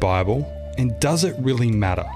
Bible 0.00 0.50
and 0.78 0.98
does 1.00 1.24
it 1.24 1.34
really 1.38 1.70
matter? 1.70 2.06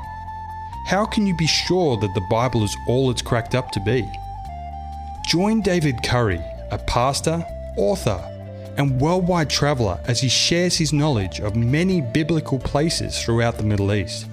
How 0.87 1.05
can 1.05 1.27
you 1.27 1.37
be 1.37 1.47
sure 1.47 1.97
that 1.99 2.15
the 2.15 2.27
Bible 2.31 2.65
is 2.65 2.77
all 2.87 3.11
it's 3.11 3.23
cracked 3.23 3.55
up 3.55 3.71
to 3.73 3.81
be? 3.81 4.11
Join 5.27 5.61
David 5.61 6.03
Curry, 6.03 6.43
a 6.71 6.79
pastor, 6.79 7.45
author, 7.77 8.25
and 8.79 9.01
worldwide 9.01 9.51
traveller 9.51 10.01
as 10.07 10.21
he 10.21 10.29
shares 10.29 10.79
his 10.79 10.93
knowledge 10.93 11.41
of 11.41 11.57
many 11.57 12.01
biblical 12.01 12.59
places 12.59 13.23
throughout 13.23 13.57
the 13.57 13.63
Middle 13.63 13.93
East. 13.93 14.27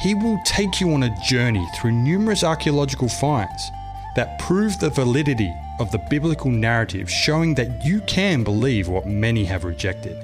He 0.00 0.14
will 0.14 0.38
take 0.44 0.80
you 0.80 0.92
on 0.92 1.04
a 1.04 1.16
journey 1.22 1.66
through 1.76 1.92
numerous 1.92 2.44
archaeological 2.44 3.08
finds 3.08 3.70
that 4.16 4.38
prove 4.40 4.78
the 4.78 4.90
validity 4.90 5.54
of 5.78 5.90
the 5.92 6.04
biblical 6.10 6.50
narrative, 6.50 7.10
showing 7.10 7.54
that 7.54 7.84
you 7.84 8.00
can 8.02 8.44
believe 8.44 8.88
what 8.88 9.06
many 9.06 9.44
have 9.44 9.64
rejected. 9.64 10.18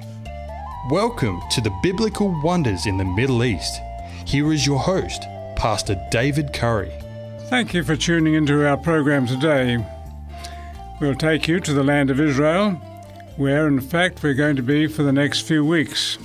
Welcome 0.91 1.42
to 1.51 1.60
the 1.60 1.78
Biblical 1.83 2.41
Wonders 2.41 2.87
in 2.87 2.96
the 2.96 3.05
Middle 3.05 3.45
East. 3.45 3.79
Here 4.24 4.51
is 4.55 4.66
your 4.66 4.79
host, 4.79 5.20
Pastor 5.55 6.02
David 6.10 6.55
Curry. 6.55 6.91
Thank 7.51 7.74
you 7.74 7.84
for 7.84 7.95
tuning 7.95 8.33
into 8.33 8.66
our 8.66 8.79
program 8.79 9.27
today. 9.27 9.84
We'll 10.98 11.15
take 11.15 11.46
you 11.46 11.60
to 11.60 11.74
the 11.74 11.84
land 11.84 12.09
of 12.09 12.19
Israel, 12.19 12.70
where 13.37 13.69
in 13.69 13.82
fact 13.82 14.23
we're 14.23 14.32
going 14.32 14.56
to 14.56 14.62
be 14.62 14.87
for 14.87 15.02
the 15.02 15.12
next 15.12 15.43
few 15.43 15.62
weeks. 15.62 16.16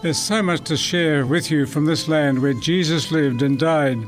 There's 0.00 0.16
so 0.16 0.44
much 0.44 0.60
to 0.66 0.76
share 0.76 1.26
with 1.26 1.50
you 1.50 1.66
from 1.66 1.86
this 1.86 2.06
land 2.06 2.40
where 2.40 2.54
Jesus 2.54 3.10
lived 3.10 3.42
and 3.42 3.58
died, 3.58 3.98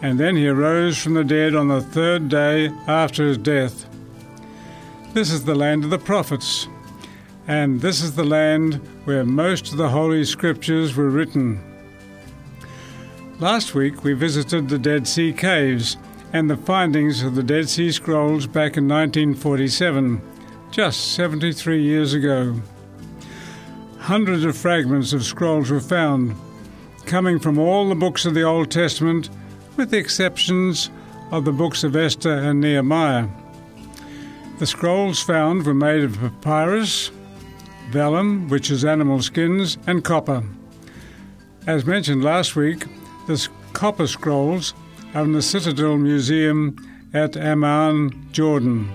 and 0.00 0.18
then 0.18 0.36
he 0.36 0.48
arose 0.48 0.96
from 0.96 1.12
the 1.12 1.24
dead 1.24 1.54
on 1.54 1.68
the 1.68 1.82
third 1.82 2.30
day 2.30 2.68
after 2.86 3.26
his 3.26 3.36
death. 3.36 3.84
This 5.12 5.30
is 5.30 5.44
the 5.44 5.54
land 5.54 5.84
of 5.84 5.90
the 5.90 5.98
prophets 5.98 6.66
and 7.48 7.80
this 7.80 8.02
is 8.02 8.16
the 8.16 8.24
land 8.24 8.74
where 9.04 9.24
most 9.24 9.70
of 9.70 9.78
the 9.78 9.88
Holy 9.88 10.24
Scriptures 10.24 10.96
were 10.96 11.10
written. 11.10 11.60
Last 13.38 13.74
week 13.74 14.02
we 14.02 14.14
visited 14.14 14.68
the 14.68 14.78
Dead 14.78 15.06
Sea 15.06 15.32
Caves 15.32 15.96
and 16.32 16.50
the 16.50 16.56
findings 16.56 17.22
of 17.22 17.34
the 17.34 17.42
Dead 17.42 17.68
Sea 17.68 17.92
Scrolls 17.92 18.46
back 18.46 18.76
in 18.76 18.88
1947, 18.88 20.20
just 20.70 21.14
73 21.14 21.82
years 21.82 22.14
ago. 22.14 22.60
Hundreds 23.98 24.44
of 24.44 24.56
fragments 24.56 25.12
of 25.12 25.24
scrolls 25.24 25.70
were 25.70 25.80
found, 25.80 26.34
coming 27.06 27.38
from 27.38 27.58
all 27.58 27.88
the 27.88 27.94
books 27.94 28.24
of 28.24 28.34
the 28.34 28.42
Old 28.42 28.70
Testament, 28.70 29.30
with 29.76 29.90
the 29.90 29.98
exceptions 29.98 30.90
of 31.30 31.44
the 31.44 31.52
books 31.52 31.84
of 31.84 31.94
Esther 31.94 32.34
and 32.34 32.60
Nehemiah. 32.60 33.28
The 34.58 34.66
scrolls 34.66 35.22
found 35.22 35.64
were 35.64 35.74
made 35.74 36.02
of 36.02 36.18
papyrus, 36.18 37.10
vellum, 37.90 38.48
which 38.48 38.70
is 38.70 38.84
animal 38.84 39.22
skins, 39.22 39.78
and 39.86 40.04
copper. 40.04 40.42
As 41.66 41.84
mentioned 41.84 42.22
last 42.22 42.56
week, 42.56 42.86
the 43.26 43.48
copper 43.72 44.06
scrolls 44.06 44.74
are 45.14 45.24
in 45.24 45.32
the 45.32 45.42
Citadel 45.42 45.96
Museum 45.96 46.76
at 47.12 47.36
Amman, 47.36 48.28
Jordan. 48.32 48.90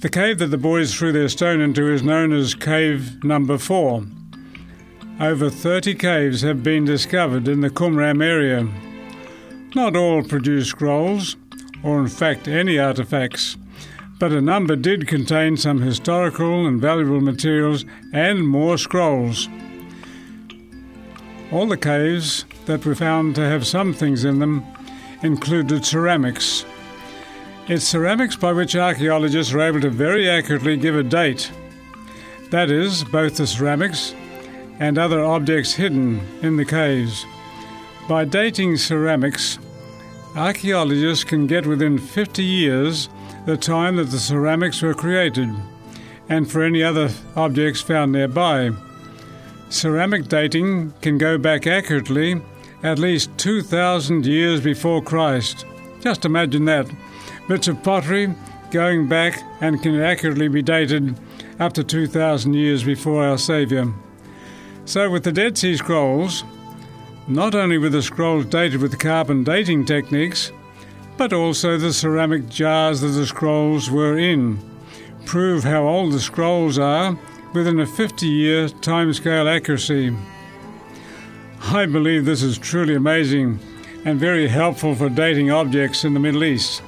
The 0.00 0.08
cave 0.08 0.38
that 0.38 0.48
the 0.48 0.58
boys 0.58 0.92
threw 0.92 1.12
their 1.12 1.28
stone 1.28 1.60
into 1.60 1.86
is 1.86 2.02
known 2.02 2.32
as 2.32 2.54
Cave 2.54 3.22
Number 3.22 3.56
4. 3.56 4.04
Over 5.20 5.48
30 5.48 5.94
caves 5.94 6.42
have 6.42 6.62
been 6.64 6.84
discovered 6.84 7.46
in 7.46 7.60
the 7.60 7.70
Qumran 7.70 8.24
area. 8.24 8.68
Not 9.74 9.94
all 9.94 10.24
produce 10.24 10.68
scrolls, 10.68 11.36
or 11.84 12.00
in 12.00 12.08
fact 12.08 12.48
any 12.48 12.78
artifacts 12.78 13.56
but 14.22 14.30
a 14.30 14.40
number 14.40 14.76
did 14.76 15.08
contain 15.08 15.56
some 15.56 15.80
historical 15.80 16.64
and 16.64 16.80
valuable 16.80 17.20
materials 17.20 17.84
and 18.12 18.46
more 18.46 18.78
scrolls. 18.78 19.48
All 21.50 21.66
the 21.66 21.76
caves 21.76 22.44
that 22.66 22.86
were 22.86 22.94
found 22.94 23.34
to 23.34 23.40
have 23.40 23.66
some 23.66 23.92
things 23.92 24.24
in 24.24 24.38
them 24.38 24.64
included 25.24 25.84
ceramics. 25.84 26.64
It's 27.66 27.82
ceramics 27.82 28.36
by 28.36 28.52
which 28.52 28.76
archaeologists 28.76 29.52
are 29.54 29.60
able 29.60 29.80
to 29.80 29.90
very 29.90 30.30
accurately 30.30 30.76
give 30.76 30.94
a 30.94 31.02
date. 31.02 31.50
That 32.50 32.70
is, 32.70 33.02
both 33.02 33.38
the 33.38 33.46
ceramics 33.48 34.14
and 34.78 34.98
other 34.98 35.24
objects 35.24 35.74
hidden 35.74 36.20
in 36.42 36.56
the 36.58 36.64
caves. 36.64 37.26
By 38.08 38.24
dating 38.26 38.76
ceramics, 38.76 39.58
archaeologists 40.36 41.24
can 41.24 41.48
get 41.48 41.66
within 41.66 41.98
50 41.98 42.44
years 42.44 43.08
the 43.46 43.56
time 43.56 43.96
that 43.96 44.10
the 44.10 44.18
ceramics 44.18 44.82
were 44.82 44.94
created, 44.94 45.50
and 46.28 46.50
for 46.50 46.62
any 46.62 46.82
other 46.82 47.10
objects 47.36 47.80
found 47.80 48.12
nearby. 48.12 48.70
Ceramic 49.68 50.28
dating 50.28 50.92
can 51.00 51.18
go 51.18 51.38
back 51.38 51.66
accurately 51.66 52.40
at 52.82 52.98
least 52.98 53.30
2,000 53.38 54.26
years 54.26 54.60
before 54.60 55.02
Christ. 55.02 55.64
Just 56.00 56.24
imagine 56.24 56.64
that. 56.66 56.90
Bits 57.48 57.68
of 57.68 57.82
pottery 57.82 58.34
going 58.70 59.08
back 59.08 59.42
and 59.60 59.82
can 59.82 60.00
accurately 60.00 60.48
be 60.48 60.62
dated 60.62 61.16
up 61.60 61.72
to 61.74 61.84
2,000 61.84 62.54
years 62.54 62.82
before 62.82 63.24
our 63.24 63.38
Saviour. 63.38 63.92
So, 64.84 65.10
with 65.10 65.24
the 65.24 65.32
Dead 65.32 65.56
Sea 65.56 65.76
Scrolls, 65.76 66.44
not 67.28 67.54
only 67.54 67.78
were 67.78 67.88
the 67.88 68.02
scrolls 68.02 68.46
dated 68.46 68.80
with 68.80 68.98
carbon 68.98 69.44
dating 69.44 69.84
techniques, 69.84 70.50
but 71.16 71.32
also 71.32 71.76
the 71.76 71.92
ceramic 71.92 72.48
jars 72.48 73.00
that 73.00 73.08
the 73.08 73.26
scrolls 73.26 73.90
were 73.90 74.18
in. 74.18 74.58
Prove 75.26 75.64
how 75.64 75.86
old 75.86 76.12
the 76.12 76.20
scrolls 76.20 76.78
are 76.78 77.16
within 77.52 77.80
a 77.80 77.86
50 77.86 78.26
year 78.26 78.68
timescale 78.68 79.46
accuracy. 79.46 80.16
I 81.64 81.86
believe 81.86 82.24
this 82.24 82.42
is 82.42 82.58
truly 82.58 82.94
amazing 82.94 83.60
and 84.04 84.18
very 84.18 84.48
helpful 84.48 84.94
for 84.94 85.08
dating 85.08 85.50
objects 85.50 86.04
in 86.04 86.14
the 86.14 86.20
Middle 86.20 86.44
East. 86.44 86.82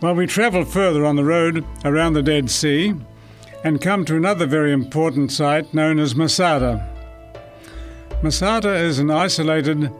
Well, 0.00 0.14
we 0.14 0.26
travel 0.26 0.64
further 0.64 1.04
on 1.06 1.16
the 1.16 1.24
road 1.24 1.64
around 1.84 2.14
the 2.14 2.22
Dead 2.22 2.50
Sea 2.50 2.94
and 3.62 3.80
come 3.80 4.04
to 4.04 4.16
another 4.16 4.46
very 4.46 4.72
important 4.72 5.32
site 5.32 5.72
known 5.72 5.98
as 5.98 6.14
Masada. 6.14 6.90
Masada 8.22 8.74
is 8.74 8.98
an 8.98 9.10
isolated 9.10 9.90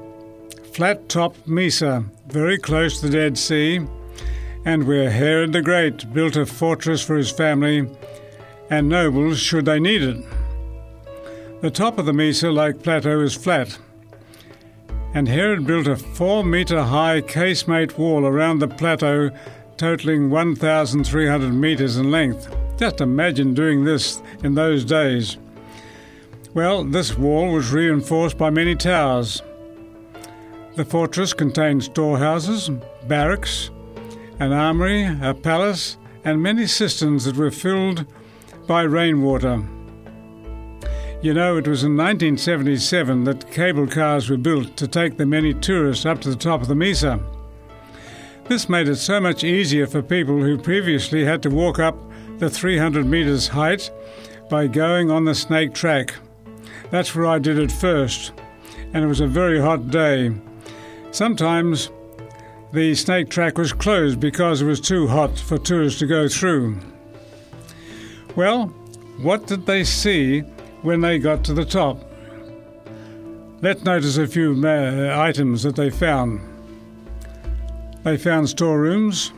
flat 0.74 1.08
topped 1.08 1.46
mesa, 1.46 2.04
very 2.26 2.58
close 2.58 2.98
to 2.98 3.06
the 3.06 3.16
Dead 3.16 3.38
Sea, 3.38 3.80
and 4.64 4.84
where 4.84 5.08
Herod 5.08 5.52
the 5.52 5.62
Great 5.62 6.12
built 6.12 6.34
a 6.34 6.44
fortress 6.44 7.00
for 7.00 7.16
his 7.16 7.30
family 7.30 7.88
and 8.70 8.88
nobles 8.88 9.38
should 9.38 9.66
they 9.66 9.78
need 9.78 10.02
it. 10.02 10.24
The 11.60 11.70
top 11.70 11.96
of 11.96 12.06
the 12.06 12.12
mesa, 12.12 12.50
like 12.50 12.82
plateau, 12.82 13.20
is 13.20 13.36
flat, 13.36 13.78
and 15.14 15.28
Herod 15.28 15.64
built 15.64 15.86
a 15.86 15.94
four 15.94 16.42
meter 16.42 16.82
high 16.82 17.20
casemate 17.20 17.96
wall 17.96 18.26
around 18.26 18.58
the 18.58 18.66
plateau, 18.66 19.30
totaling 19.76 20.28
1,300 20.28 21.54
meters 21.54 21.98
in 21.98 22.10
length. 22.10 22.52
Just 22.78 23.00
imagine 23.00 23.54
doing 23.54 23.84
this 23.84 24.20
in 24.42 24.56
those 24.56 24.84
days. 24.84 25.36
Well, 26.52 26.82
this 26.82 27.16
wall 27.16 27.52
was 27.52 27.70
reinforced 27.70 28.36
by 28.36 28.50
many 28.50 28.74
towers. 28.74 29.40
The 30.76 30.84
fortress 30.84 31.32
contained 31.32 31.84
storehouses, 31.84 32.68
barracks, 33.06 33.70
an 34.40 34.52
armory, 34.52 35.04
a 35.04 35.32
palace, 35.32 35.98
and 36.24 36.42
many 36.42 36.66
cisterns 36.66 37.24
that 37.26 37.36
were 37.36 37.52
filled 37.52 38.04
by 38.66 38.82
rainwater. 38.82 39.62
You 41.22 41.32
know, 41.32 41.56
it 41.56 41.68
was 41.68 41.84
in 41.84 41.96
1977 41.96 43.22
that 43.22 43.50
cable 43.52 43.86
cars 43.86 44.28
were 44.28 44.36
built 44.36 44.76
to 44.76 44.88
take 44.88 45.16
the 45.16 45.24
many 45.24 45.54
tourists 45.54 46.04
up 46.04 46.20
to 46.22 46.30
the 46.30 46.36
top 46.36 46.60
of 46.60 46.66
the 46.66 46.74
Mesa. 46.74 47.20
This 48.46 48.68
made 48.68 48.88
it 48.88 48.96
so 48.96 49.20
much 49.20 49.44
easier 49.44 49.86
for 49.86 50.02
people 50.02 50.42
who 50.42 50.58
previously 50.58 51.24
had 51.24 51.40
to 51.44 51.50
walk 51.50 51.78
up 51.78 51.96
the 52.38 52.50
300 52.50 53.06
metres 53.06 53.46
height 53.46 53.92
by 54.50 54.66
going 54.66 55.10
on 55.10 55.24
the 55.24 55.36
snake 55.36 55.72
track. 55.72 56.14
That's 56.90 57.14
where 57.14 57.26
I 57.26 57.38
did 57.38 57.58
it 57.58 57.70
first, 57.70 58.32
and 58.92 59.04
it 59.04 59.06
was 59.06 59.20
a 59.20 59.26
very 59.28 59.60
hot 59.60 59.88
day. 59.88 60.34
Sometimes 61.14 61.92
the 62.72 62.92
snake 62.96 63.28
track 63.28 63.56
was 63.56 63.72
closed 63.72 64.18
because 64.18 64.60
it 64.60 64.64
was 64.64 64.80
too 64.80 65.06
hot 65.06 65.38
for 65.38 65.58
tourists 65.58 66.00
to 66.00 66.06
go 66.06 66.26
through. 66.26 66.80
Well, 68.34 68.66
what 69.22 69.46
did 69.46 69.64
they 69.64 69.84
see 69.84 70.40
when 70.82 71.02
they 71.02 71.20
got 71.20 71.44
to 71.44 71.54
the 71.54 71.64
top? 71.64 72.02
Let's 73.62 73.84
notice 73.84 74.16
a 74.16 74.26
few 74.26 74.60
uh, 74.66 75.14
items 75.16 75.62
that 75.62 75.76
they 75.76 75.88
found. 75.88 76.40
They 78.02 78.16
found 78.16 78.48
storerooms, 78.48 79.32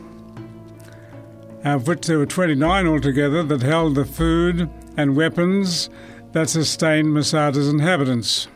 of 1.63 1.87
which 1.87 2.07
there 2.07 2.17
were 2.17 2.25
29 2.25 2.87
altogether, 2.87 3.43
that 3.43 3.61
held 3.61 3.93
the 3.93 4.05
food 4.05 4.67
and 4.97 5.15
weapons 5.15 5.91
that 6.31 6.49
sustained 6.49 7.13
Masada's 7.13 7.69
inhabitants 7.69 8.47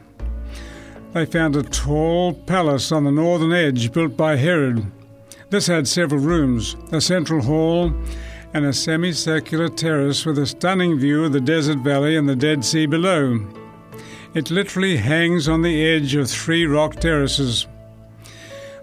they 1.14 1.26
found 1.26 1.56
a 1.56 1.64
tall 1.64 2.34
palace 2.34 2.92
on 2.92 3.04
the 3.04 3.12
northern 3.12 3.52
edge 3.52 3.92
built 3.92 4.16
by 4.16 4.38
Herod. 4.38 4.86
This 5.50 5.68
had 5.68 5.88
several 5.88 6.22
rooms, 6.22 6.78
a 6.92 7.02
central 7.02 7.42
hall, 7.42 7.94
and 8.54 8.66
a 8.66 8.74
semicircular 8.74 9.68
terrace 9.70 10.26
with 10.26 10.38
a 10.38 10.46
stunning 10.46 10.98
view 10.98 11.26
of 11.26 11.34
the 11.34 11.42
desert 11.42 11.80
valley 11.80 12.16
and 12.16 12.28
the 12.28 12.36
Dead 12.36 12.64
Sea 12.64 12.86
below. 12.86 13.40
It 14.34 14.52
literally 14.52 14.98
hangs 14.98 15.50
on 15.50 15.62
the 15.62 15.86
edge 15.86 16.16
of 16.16 16.30
three 16.30 16.66
rock 16.66 16.96
terraces. 16.96 17.68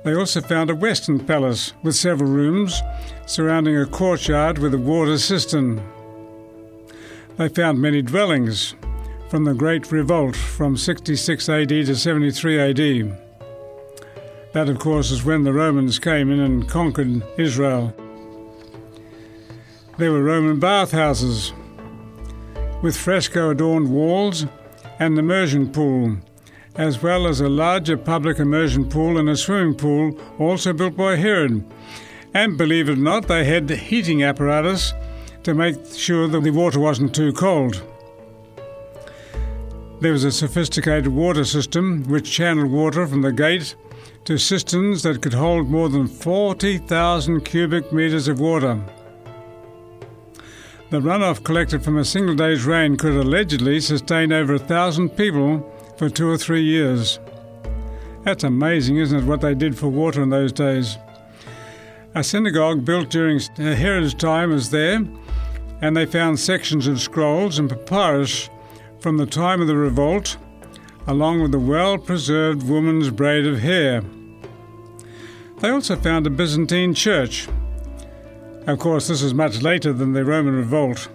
They 0.05 0.15
also 0.15 0.43
found 0.43 0.69
a 0.69 0.75
western 0.75 1.21
palace 1.21 1.73
with 1.83 1.97
several 1.97 2.31
rooms 2.31 2.83
surrounding 3.27 3.77
a 3.77 3.87
courtyard 3.87 4.59
with 4.59 4.75
a 4.75 4.79
water 4.79 5.17
cistern. 5.19 5.83
They 7.37 7.49
found 7.49 7.81
many 7.81 8.03
dwellings 8.03 8.75
from 9.29 9.45
the 9.45 9.53
Great 9.53 9.93
Revolt 9.93 10.35
from 10.35 10.77
66 10.77 11.49
AD 11.51 11.69
to 11.69 11.95
73 11.95 12.59
AD. 12.61 13.19
That, 14.53 14.71
of 14.71 14.79
course, 14.79 15.11
is 15.11 15.23
when 15.23 15.45
the 15.45 15.53
Romans 15.53 15.99
came 15.99 16.31
in 16.31 16.41
and 16.41 16.67
conquered 16.67 17.23
Israel. 17.37 17.95
There 19.99 20.13
were 20.13 20.23
Roman 20.23 20.59
bathhouses 20.59 21.53
with 22.81 22.97
fresco 22.97 23.51
adorned 23.51 23.91
walls 23.91 24.47
and 24.99 25.13
an 25.13 25.19
immersion 25.19 25.73
pool, 25.73 26.17
as 26.77 27.03
well 27.03 27.27
as 27.27 27.41
a 27.41 27.49
larger 27.51 27.99
public 27.99 28.39
immersion 28.39 28.89
pool 28.89 29.19
and 29.19 29.29
a 29.29 29.37
swimming 29.37 29.75
pool, 29.75 30.19
also 30.39 30.73
built 30.73 30.97
by 30.97 31.17
Herod. 31.17 31.65
And 32.33 32.57
believe 32.57 32.89
it 32.89 32.93
or 32.93 32.97
not, 32.97 33.29
they 33.29 33.45
had 33.45 33.69
heating 33.69 34.23
apparatus 34.23 34.95
to 35.43 35.53
make 35.53 35.77
sure 35.93 36.29
that 36.29 36.41
the 36.41 36.51
water 36.51 36.81
wasn't 36.81 37.15
too 37.15 37.33
cold. 37.35 37.83
There 40.01 40.13
was 40.13 40.23
a 40.23 40.31
sophisticated 40.31 41.09
water 41.09 41.45
system 41.45 42.05
which 42.05 42.31
channeled 42.31 42.71
water 42.71 43.05
from 43.05 43.23
the 43.23 43.33
gate 43.33 43.75
to 44.27 44.39
cisterns 44.39 45.03
that 45.03 45.21
could 45.21 45.35
hold 45.35 45.69
more 45.69 45.89
than 45.89 46.07
40,000 46.07 47.41
cubic 47.41 47.93
meters 47.93 48.29
of 48.29 48.39
water. 48.39 48.81
The 50.91 51.01
runoff 51.01 51.43
collected 51.43 51.83
from 51.83 51.99
a 51.99 52.05
single 52.05 52.37
day's 52.37 52.65
rain 52.65 52.97
could 52.97 53.15
allegedly 53.15 53.81
sustain 53.81 54.33
over 54.33 54.55
a 54.55 54.59
thousand 54.61 55.11
people 55.11 55.69
for 55.97 56.09
two 56.09 56.31
or 56.31 56.39
three 56.39 56.63
years. 56.63 57.19
That's 58.23 58.45
amazing, 58.45 58.99
isn't 58.99 59.19
it, 59.19 59.25
what 59.25 59.41
they 59.41 59.55
did 59.55 59.77
for 59.77 59.89
water 59.89 60.23
in 60.23 60.31
those 60.31 60.53
days? 60.53 60.97
A 62.15 62.23
synagogue 62.23 62.85
built 62.85 63.11
during 63.11 63.41
Herod's 63.57 64.15
time 64.15 64.53
is 64.53 64.71
there, 64.71 65.05
and 65.83 65.97
they 65.97 66.07
found 66.07 66.39
sections 66.39 66.87
of 66.87 67.01
scrolls 67.01 67.59
and 67.59 67.69
papyrus 67.69 68.49
from 69.01 69.17
the 69.17 69.27
time 69.27 69.61
of 69.61 69.67
the 69.67 69.77
revolt, 69.77 70.37
along 71.07 71.41
with 71.41 71.55
a 71.55 71.59
well 71.59 71.99
preserved 71.99 72.69
woman's 72.69 73.11
braid 73.11 73.47
of 73.47 73.61
hair. 73.61 74.03
They 75.61 75.71
also 75.71 75.97
found 75.97 76.27
a 76.27 76.31
Byzantine 76.31 76.95
church. 76.95 77.49
Of 78.67 78.79
course, 78.79 79.09
this 79.09 79.23
is 79.23 79.35
much 79.35 79.63
later 79.63 79.93
than 79.93 80.13
the 80.13 80.25
Roman 80.25 80.55
revolt. 80.55 81.09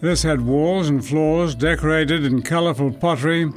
This 0.00 0.22
had 0.22 0.40
walls 0.40 0.88
and 0.88 1.04
floors 1.04 1.54
decorated 1.54 2.24
in 2.24 2.42
colourful 2.42 2.92
pottery 2.92 3.52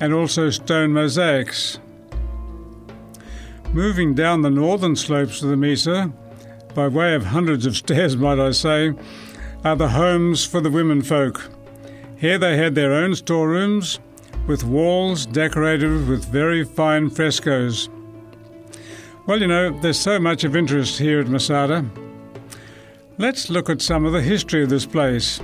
and 0.00 0.12
also 0.12 0.50
stone 0.50 0.92
mosaics. 0.92 1.78
Moving 3.72 4.14
down 4.14 4.42
the 4.42 4.50
northern 4.50 4.96
slopes 4.96 5.42
of 5.42 5.50
the 5.50 5.56
Mesa, 5.56 6.12
by 6.74 6.88
way 6.88 7.14
of 7.14 7.26
hundreds 7.26 7.66
of 7.66 7.76
stairs, 7.76 8.16
might 8.16 8.40
I 8.40 8.50
say, 8.50 8.92
are 9.64 9.76
the 9.76 9.90
homes 9.90 10.44
for 10.44 10.60
the 10.60 10.70
women 10.70 11.02
folk. 11.02 11.50
Here 12.24 12.38
they 12.38 12.56
had 12.56 12.74
their 12.74 12.94
own 12.94 13.14
storerooms 13.14 14.00
with 14.46 14.64
walls 14.64 15.26
decorated 15.26 16.08
with 16.08 16.24
very 16.24 16.64
fine 16.64 17.10
frescoes. 17.10 17.90
Well, 19.26 19.42
you 19.42 19.46
know, 19.46 19.78
there's 19.80 19.98
so 19.98 20.18
much 20.18 20.42
of 20.42 20.56
interest 20.56 20.98
here 20.98 21.20
at 21.20 21.28
Masada. 21.28 21.84
Let's 23.18 23.50
look 23.50 23.68
at 23.68 23.82
some 23.82 24.06
of 24.06 24.14
the 24.14 24.22
history 24.22 24.62
of 24.62 24.70
this 24.70 24.86
place. 24.86 25.38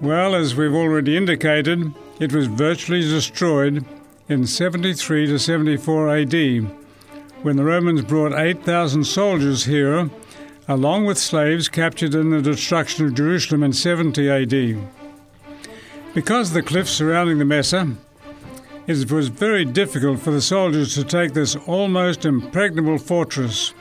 Well, 0.00 0.34
as 0.34 0.56
we've 0.56 0.72
already 0.72 1.18
indicated, 1.18 1.92
it 2.18 2.32
was 2.32 2.46
virtually 2.46 3.02
destroyed 3.02 3.84
in 4.30 4.46
73 4.46 5.26
to 5.26 5.38
74 5.38 6.16
AD 6.16 6.32
when 7.42 7.56
the 7.56 7.64
Romans 7.64 8.00
brought 8.00 8.32
8,000 8.32 9.04
soldiers 9.04 9.66
here, 9.66 10.08
along 10.66 11.04
with 11.04 11.18
slaves 11.18 11.68
captured 11.68 12.14
in 12.14 12.30
the 12.30 12.40
destruction 12.40 13.04
of 13.04 13.12
Jerusalem 13.12 13.62
in 13.62 13.74
70 13.74 14.30
AD. 14.30 14.78
Because 16.16 16.54
the 16.54 16.62
cliffs 16.62 16.92
surrounding 16.92 17.36
the 17.36 17.44
Mesa, 17.44 17.94
it 18.86 19.12
was 19.12 19.28
very 19.28 19.66
difficult 19.66 20.18
for 20.18 20.30
the 20.30 20.40
soldiers 20.40 20.94
to 20.94 21.04
take 21.04 21.34
this 21.34 21.56
almost 21.66 22.24
impregnable 22.24 22.96
fortress. 22.96 23.74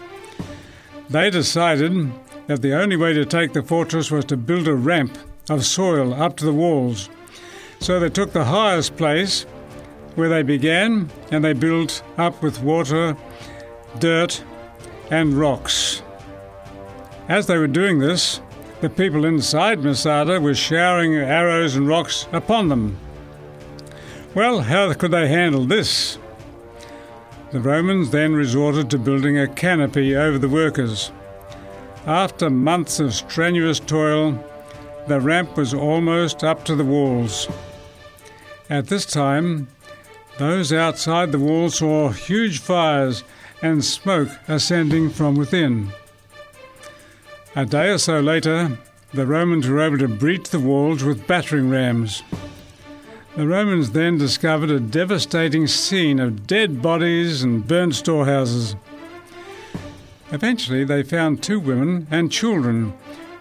They 1.09 1.29
decided 1.29 2.11
that 2.47 2.61
the 2.61 2.73
only 2.73 2.97
way 2.97 3.13
to 3.13 3.23
take 3.23 3.53
the 3.53 3.63
fortress 3.63 4.11
was 4.11 4.25
to 4.25 4.35
build 4.35 4.67
a 4.67 4.75
ramp 4.75 5.17
of 5.49 5.63
soil 5.63 6.13
up 6.13 6.35
to 6.35 6.45
the 6.45 6.51
walls. 6.51 7.09
So 7.79 8.01
they 8.01 8.09
took 8.09 8.33
the 8.33 8.43
highest 8.43 8.97
place 8.97 9.43
where 10.15 10.27
they 10.27 10.43
began 10.43 11.09
and 11.31 11.41
they 11.41 11.53
built 11.53 12.03
up 12.17 12.43
with 12.43 12.61
water, 12.61 13.15
dirt, 13.99 14.43
and 15.09 15.39
rocks. 15.39 16.01
As 17.29 17.47
they 17.47 17.57
were 17.57 17.67
doing 17.67 17.99
this, 17.99 18.41
the 18.81 18.89
people 18.89 19.25
inside 19.25 19.83
Masada 19.83 20.39
were 20.39 20.55
showering 20.55 21.15
arrows 21.15 21.75
and 21.75 21.87
rocks 21.87 22.27
upon 22.31 22.67
them. 22.69 22.97
Well, 24.33 24.61
how 24.61 24.93
could 24.93 25.11
they 25.11 25.27
handle 25.27 25.65
this? 25.65 26.17
The 27.51 27.61
Romans 27.61 28.09
then 28.09 28.33
resorted 28.33 28.89
to 28.89 28.97
building 28.97 29.37
a 29.37 29.47
canopy 29.47 30.15
over 30.15 30.37
the 30.37 30.49
workers. 30.49 31.11
After 32.05 32.49
months 32.49 32.99
of 32.99 33.13
strenuous 33.13 33.79
toil, 33.79 34.43
the 35.07 35.21
ramp 35.21 35.55
was 35.55 35.73
almost 35.73 36.43
up 36.43 36.65
to 36.65 36.75
the 36.75 36.83
walls. 36.83 37.47
At 38.69 38.87
this 38.87 39.05
time, 39.05 39.69
those 40.37 40.73
outside 40.73 41.31
the 41.31 41.39
walls 41.39 41.75
saw 41.75 42.09
huge 42.09 42.59
fires 42.59 43.23
and 43.61 43.85
smoke 43.85 44.29
ascending 44.47 45.11
from 45.11 45.35
within. 45.35 45.93
A 47.57 47.65
day 47.65 47.89
or 47.89 47.97
so 47.97 48.19
later, 48.19 48.77
the 49.13 49.25
Romans 49.25 49.69
were 49.69 49.79
able 49.79 49.97
to 49.99 50.09
breach 50.09 50.49
the 50.49 50.59
walls 50.59 51.05
with 51.05 51.25
battering 51.25 51.69
rams. 51.69 52.21
The 53.37 53.47
Romans 53.47 53.91
then 53.91 54.17
discovered 54.17 54.69
a 54.69 54.79
devastating 54.81 55.65
scene 55.67 56.19
of 56.19 56.47
dead 56.47 56.81
bodies 56.81 57.43
and 57.43 57.65
burnt 57.65 57.95
storehouses. 57.95 58.75
Eventually, 60.33 60.83
they 60.83 61.01
found 61.01 61.41
two 61.41 61.57
women 61.61 62.07
and 62.11 62.29
children 62.29 62.93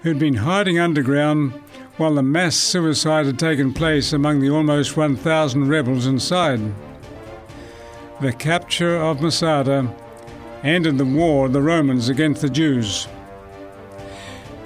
who'd 0.03 0.21
been 0.21 0.35
hiding 0.35 0.79
underground 0.79 1.53
while 1.97 2.15
the 2.15 2.23
mass 2.23 2.55
suicide 2.55 3.27
had 3.27 3.39
taken 3.39 3.75
place 3.75 4.13
among 4.13 4.39
the 4.39 4.51
almost 4.51 4.97
1,000 4.97 5.69
rebels 5.69 6.07
inside. 6.07 6.61
The 8.21 8.33
capture 8.33 8.97
of 8.97 9.21
Masada 9.21 9.93
ended 10.63 10.99
the 10.99 11.05
war 11.05 11.47
of 11.47 11.53
the 11.53 11.63
Romans 11.63 12.09
against 12.09 12.43
the 12.43 12.49
Jews. 12.49 13.09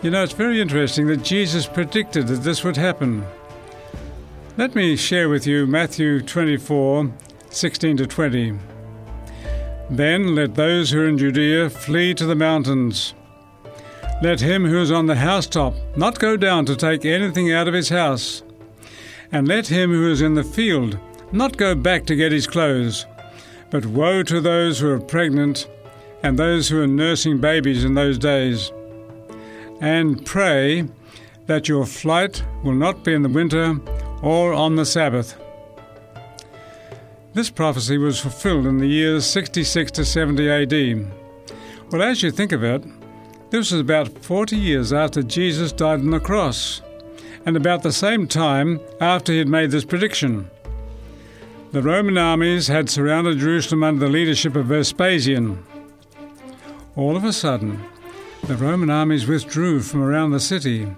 You 0.00 0.12
know, 0.12 0.22
it's 0.22 0.32
very 0.32 0.60
interesting 0.60 1.08
that 1.08 1.24
Jesus 1.24 1.66
predicted 1.66 2.28
that 2.28 2.44
this 2.44 2.62
would 2.62 2.76
happen. 2.76 3.26
Let 4.56 4.76
me 4.76 4.94
share 4.94 5.28
with 5.28 5.44
you 5.44 5.66
Matthew 5.66 6.20
24 6.20 7.12
16 7.50 7.96
to 7.96 8.06
20. 8.06 8.58
Then 9.90 10.36
let 10.36 10.54
those 10.54 10.90
who 10.90 11.00
are 11.00 11.08
in 11.08 11.18
Judea 11.18 11.68
flee 11.68 12.14
to 12.14 12.26
the 12.26 12.36
mountains. 12.36 13.14
Let 14.22 14.40
him 14.40 14.64
who 14.64 14.80
is 14.80 14.92
on 14.92 15.06
the 15.06 15.16
housetop 15.16 15.74
not 15.96 16.20
go 16.20 16.36
down 16.36 16.64
to 16.66 16.76
take 16.76 17.04
anything 17.04 17.52
out 17.52 17.66
of 17.66 17.74
his 17.74 17.88
house. 17.88 18.44
And 19.32 19.48
let 19.48 19.66
him 19.66 19.90
who 19.90 20.12
is 20.12 20.22
in 20.22 20.34
the 20.34 20.44
field 20.44 20.96
not 21.32 21.56
go 21.56 21.74
back 21.74 22.06
to 22.06 22.14
get 22.14 22.30
his 22.30 22.46
clothes. 22.46 23.04
But 23.70 23.84
woe 23.84 24.22
to 24.22 24.40
those 24.40 24.78
who 24.78 24.90
are 24.90 25.00
pregnant 25.00 25.68
and 26.22 26.38
those 26.38 26.68
who 26.68 26.80
are 26.80 26.86
nursing 26.86 27.40
babies 27.40 27.84
in 27.84 27.94
those 27.94 28.16
days. 28.16 28.70
And 29.80 30.24
pray 30.26 30.88
that 31.46 31.68
your 31.68 31.86
flight 31.86 32.42
will 32.62 32.74
not 32.74 33.04
be 33.04 33.14
in 33.14 33.22
the 33.22 33.28
winter 33.28 33.80
or 34.22 34.52
on 34.52 34.76
the 34.76 34.84
Sabbath. 34.84 35.40
This 37.34 37.50
prophecy 37.50 37.98
was 37.98 38.18
fulfilled 38.18 38.66
in 38.66 38.78
the 38.78 38.86
years 38.86 39.24
66 39.26 39.92
to 39.92 40.04
70 40.04 40.50
AD. 40.50 41.12
Well, 41.90 42.02
as 42.02 42.22
you 42.22 42.30
think 42.30 42.52
of 42.52 42.64
it, 42.64 42.82
this 43.50 43.70
was 43.70 43.80
about 43.80 44.08
40 44.08 44.56
years 44.56 44.92
after 44.92 45.22
Jesus 45.22 45.72
died 45.72 46.00
on 46.00 46.10
the 46.10 46.20
cross, 46.20 46.82
and 47.46 47.56
about 47.56 47.82
the 47.82 47.92
same 47.92 48.26
time 48.26 48.80
after 49.00 49.32
he 49.32 49.38
had 49.38 49.48
made 49.48 49.70
this 49.70 49.84
prediction. 49.84 50.50
The 51.72 51.82
Roman 51.82 52.18
armies 52.18 52.66
had 52.66 52.90
surrounded 52.90 53.38
Jerusalem 53.38 53.84
under 53.84 54.06
the 54.06 54.12
leadership 54.12 54.56
of 54.56 54.66
Vespasian. 54.66 55.64
All 56.96 57.16
of 57.16 57.24
a 57.24 57.32
sudden, 57.32 57.82
the 58.44 58.56
Roman 58.56 58.90
armies 58.90 59.26
withdrew 59.26 59.80
from 59.80 60.02
around 60.02 60.30
the 60.30 60.40
city 60.40 60.88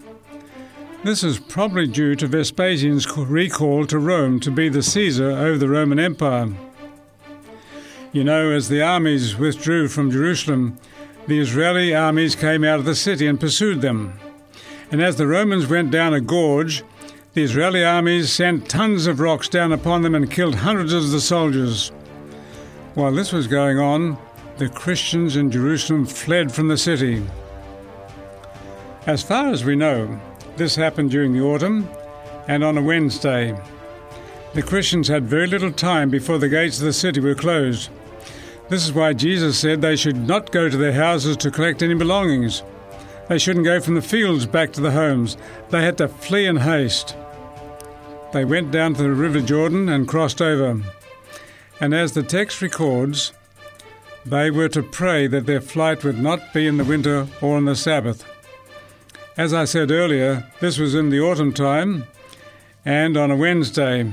this 1.02 1.24
is 1.24 1.38
probably 1.38 1.86
due 1.86 2.14
to 2.16 2.26
Vespasian's 2.26 3.06
recall 3.16 3.86
to 3.86 3.98
Rome 3.98 4.38
to 4.40 4.50
be 4.50 4.68
the 4.68 4.82
Caesar 4.82 5.30
over 5.30 5.56
the 5.56 5.68
Roman 5.68 5.98
Empire. 5.98 6.52
You 8.12 8.22
know, 8.22 8.50
as 8.50 8.68
the 8.68 8.82
armies 8.82 9.38
withdrew 9.38 9.88
from 9.88 10.10
Jerusalem, 10.10 10.78
the 11.26 11.40
Israeli 11.40 11.94
armies 11.94 12.36
came 12.36 12.64
out 12.64 12.80
of 12.80 12.84
the 12.84 12.94
city 12.94 13.26
and 13.26 13.40
pursued 13.40 13.80
them. 13.80 14.20
And 14.90 15.00
as 15.00 15.16
the 15.16 15.26
Romans 15.26 15.68
went 15.68 15.90
down 15.90 16.12
a 16.12 16.20
gorge, 16.20 16.84
the 17.32 17.44
Israeli 17.44 17.82
armies 17.82 18.30
sent 18.30 18.68
tons 18.68 19.06
of 19.06 19.20
rocks 19.20 19.48
down 19.48 19.72
upon 19.72 20.02
them 20.02 20.14
and 20.14 20.30
killed 20.30 20.56
hundreds 20.56 20.92
of 20.92 21.10
the 21.12 21.20
soldiers. 21.20 21.92
While 22.92 23.12
this 23.12 23.32
was 23.32 23.46
going 23.46 23.78
on, 23.78 24.18
the 24.60 24.68
Christians 24.68 25.36
in 25.36 25.50
Jerusalem 25.50 26.04
fled 26.04 26.52
from 26.52 26.68
the 26.68 26.76
city. 26.76 27.22
As 29.06 29.22
far 29.22 29.48
as 29.48 29.64
we 29.64 29.74
know, 29.74 30.20
this 30.58 30.76
happened 30.76 31.10
during 31.10 31.32
the 31.32 31.40
autumn 31.40 31.88
and 32.46 32.62
on 32.62 32.76
a 32.76 32.82
Wednesday. 32.82 33.58
The 34.52 34.60
Christians 34.60 35.08
had 35.08 35.24
very 35.24 35.46
little 35.46 35.72
time 35.72 36.10
before 36.10 36.36
the 36.36 36.50
gates 36.50 36.78
of 36.78 36.84
the 36.84 36.92
city 36.92 37.20
were 37.20 37.34
closed. 37.34 37.88
This 38.68 38.84
is 38.84 38.92
why 38.92 39.14
Jesus 39.14 39.58
said 39.58 39.80
they 39.80 39.96
should 39.96 40.28
not 40.28 40.52
go 40.52 40.68
to 40.68 40.76
their 40.76 40.92
houses 40.92 41.38
to 41.38 41.50
collect 41.50 41.82
any 41.82 41.94
belongings. 41.94 42.62
They 43.30 43.38
shouldn't 43.38 43.64
go 43.64 43.80
from 43.80 43.94
the 43.94 44.02
fields 44.02 44.44
back 44.44 44.74
to 44.74 44.82
the 44.82 44.90
homes. 44.90 45.38
They 45.70 45.82
had 45.82 45.96
to 45.96 46.08
flee 46.08 46.44
in 46.44 46.56
haste. 46.56 47.16
They 48.34 48.44
went 48.44 48.72
down 48.72 48.92
to 48.92 49.02
the 49.04 49.10
river 49.10 49.40
Jordan 49.40 49.88
and 49.88 50.06
crossed 50.06 50.42
over. 50.42 50.82
And 51.80 51.94
as 51.94 52.12
the 52.12 52.22
text 52.22 52.60
records, 52.60 53.32
they 54.24 54.50
were 54.50 54.68
to 54.68 54.82
pray 54.82 55.26
that 55.26 55.46
their 55.46 55.60
flight 55.60 56.04
would 56.04 56.18
not 56.18 56.52
be 56.52 56.66
in 56.66 56.76
the 56.76 56.84
winter 56.84 57.26
or 57.40 57.56
on 57.56 57.64
the 57.64 57.76
Sabbath. 57.76 58.24
As 59.36 59.54
I 59.54 59.64
said 59.64 59.90
earlier, 59.90 60.46
this 60.60 60.78
was 60.78 60.94
in 60.94 61.10
the 61.10 61.20
autumn 61.20 61.52
time 61.52 62.04
and 62.84 63.16
on 63.16 63.30
a 63.30 63.36
Wednesday. 63.36 64.12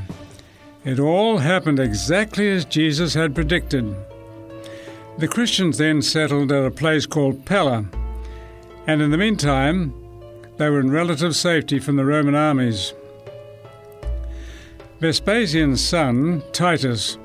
It 0.85 0.99
all 0.99 1.39
happened 1.39 1.79
exactly 1.79 2.49
as 2.49 2.63
Jesus 2.63 3.13
had 3.13 3.35
predicted. 3.35 3.95
The 5.17 5.27
Christians 5.27 5.77
then 5.77 6.01
settled 6.01 6.51
at 6.51 6.65
a 6.65 6.71
place 6.71 7.05
called 7.05 7.45
Pella, 7.45 7.85
and 8.85 9.01
in 9.01 9.11
the 9.11 9.17
meantime, 9.17 9.93
they 10.57 10.69
were 10.69 10.79
in 10.79 10.91
relative 10.91 11.35
safety 11.35 11.79
from 11.79 11.95
the 11.95 12.05
Roman 12.05 12.35
armies. 12.35 12.93
Vespasian's 14.99 15.83
son, 15.83 16.41
Titus, 16.53 17.17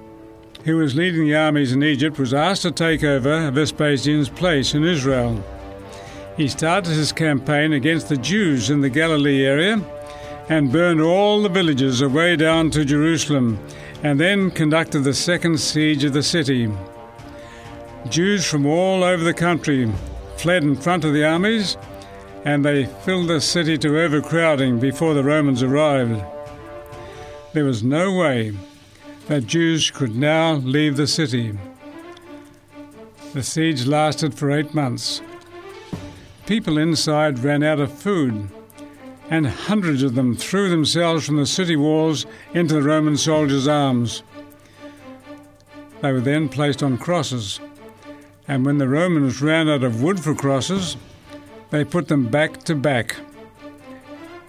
who 0.65 0.77
was 0.77 0.95
leading 0.95 1.25
the 1.25 1.35
armies 1.35 1.73
in 1.73 1.83
Egypt, 1.83 2.19
was 2.19 2.33
asked 2.33 2.63
to 2.63 2.71
take 2.71 3.03
over 3.03 3.51
Vespasian's 3.51 4.29
place 4.29 4.75
in 4.75 4.85
Israel. 4.85 5.43
He 6.37 6.49
started 6.49 6.91
his 6.91 7.13
campaign 7.13 7.73
against 7.73 8.09
the 8.09 8.17
Jews 8.17 8.71
in 8.71 8.81
the 8.81 8.89
Galilee 8.89 9.45
area 9.45 9.81
and 10.49 10.73
burned 10.73 11.01
all 11.01 11.43
the 11.43 11.49
villages 11.49 12.01
away 12.01 12.37
down 12.37 12.71
to 12.71 12.85
Jerusalem, 12.85 13.59
and 14.03 14.19
then 14.19 14.51
conducted 14.51 15.01
the 15.01 15.15
second 15.15 15.59
siege 15.59 16.05
of 16.05 16.13
the 16.13 16.23
city. 16.23 16.71
Jews 18.09 18.45
from 18.47 18.67
all 18.67 19.05
over 19.05 19.23
the 19.23 19.35
country 19.35 19.91
fled 20.37 20.65
in 20.65 20.75
front 20.75 21.05
of 21.05 21.13
the 21.13 21.25
armies, 21.25 21.77
and 22.45 22.65
they 22.65 22.87
filled 23.05 23.29
the 23.29 23.41
city 23.41 23.79
to 23.79 24.01
overcrowding 24.01 24.81
before 24.81 25.15
the 25.15 25.23
Romans 25.23 25.63
arrived. 25.63 26.21
There 27.53 27.65
was 27.65 27.85
no 27.85 28.13
way 28.17 28.53
that 29.33 29.47
Jews 29.47 29.91
could 29.91 30.15
now 30.15 30.57
leave 30.57 30.99
the 30.99 31.07
city. 31.07 31.59
The 33.33 33.43
siege 33.43 33.87
lasted 33.87 34.35
for 34.35 34.51
eight 34.51 34.75
months. 34.75 35.23
People 36.45 36.77
inside 36.77 37.39
ran 37.39 37.63
out 37.63 37.81
of 37.81 37.91
food, 37.91 38.51
and 39.31 39.47
hundreds 39.47 40.03
of 40.03 40.17
them 40.17 40.37
threw 40.37 40.69
themselves 40.69 41.25
from 41.25 41.39
the 41.39 41.47
city 41.47 41.77
walls 41.77 42.27
into 42.53 42.75
the 42.75 42.83
Roman 42.83 43.17
soldiers' 43.17 43.67
arms. 43.67 44.23
They 46.03 46.13
were 46.13 46.21
then 46.21 46.51
placed 46.51 46.83
on 46.83 46.99
crosses, 46.99 47.59
and 48.47 48.67
when 48.67 48.77
the 48.77 48.89
Romans 48.89 49.41
ran 49.41 49.67
out 49.67 49.83
of 49.83 50.03
wood 50.03 50.21
for 50.21 50.35
crosses, 50.35 50.99
they 51.71 51.87
put 51.87 52.09
them 52.09 52.29
back 52.29 52.65
to 52.65 52.75
back. 52.75 53.17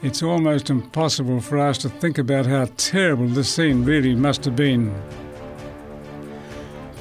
It's 0.03 0.21
almost 0.21 0.69
impossible 0.69 1.39
for 1.39 1.57
us 1.57 1.77
to 1.77 1.87
think 1.87 2.17
about 2.17 2.45
how 2.45 2.65
terrible 2.75 3.25
this 3.25 3.55
scene 3.55 3.85
really 3.85 4.13
must 4.13 4.43
have 4.43 4.53
been. 4.53 4.93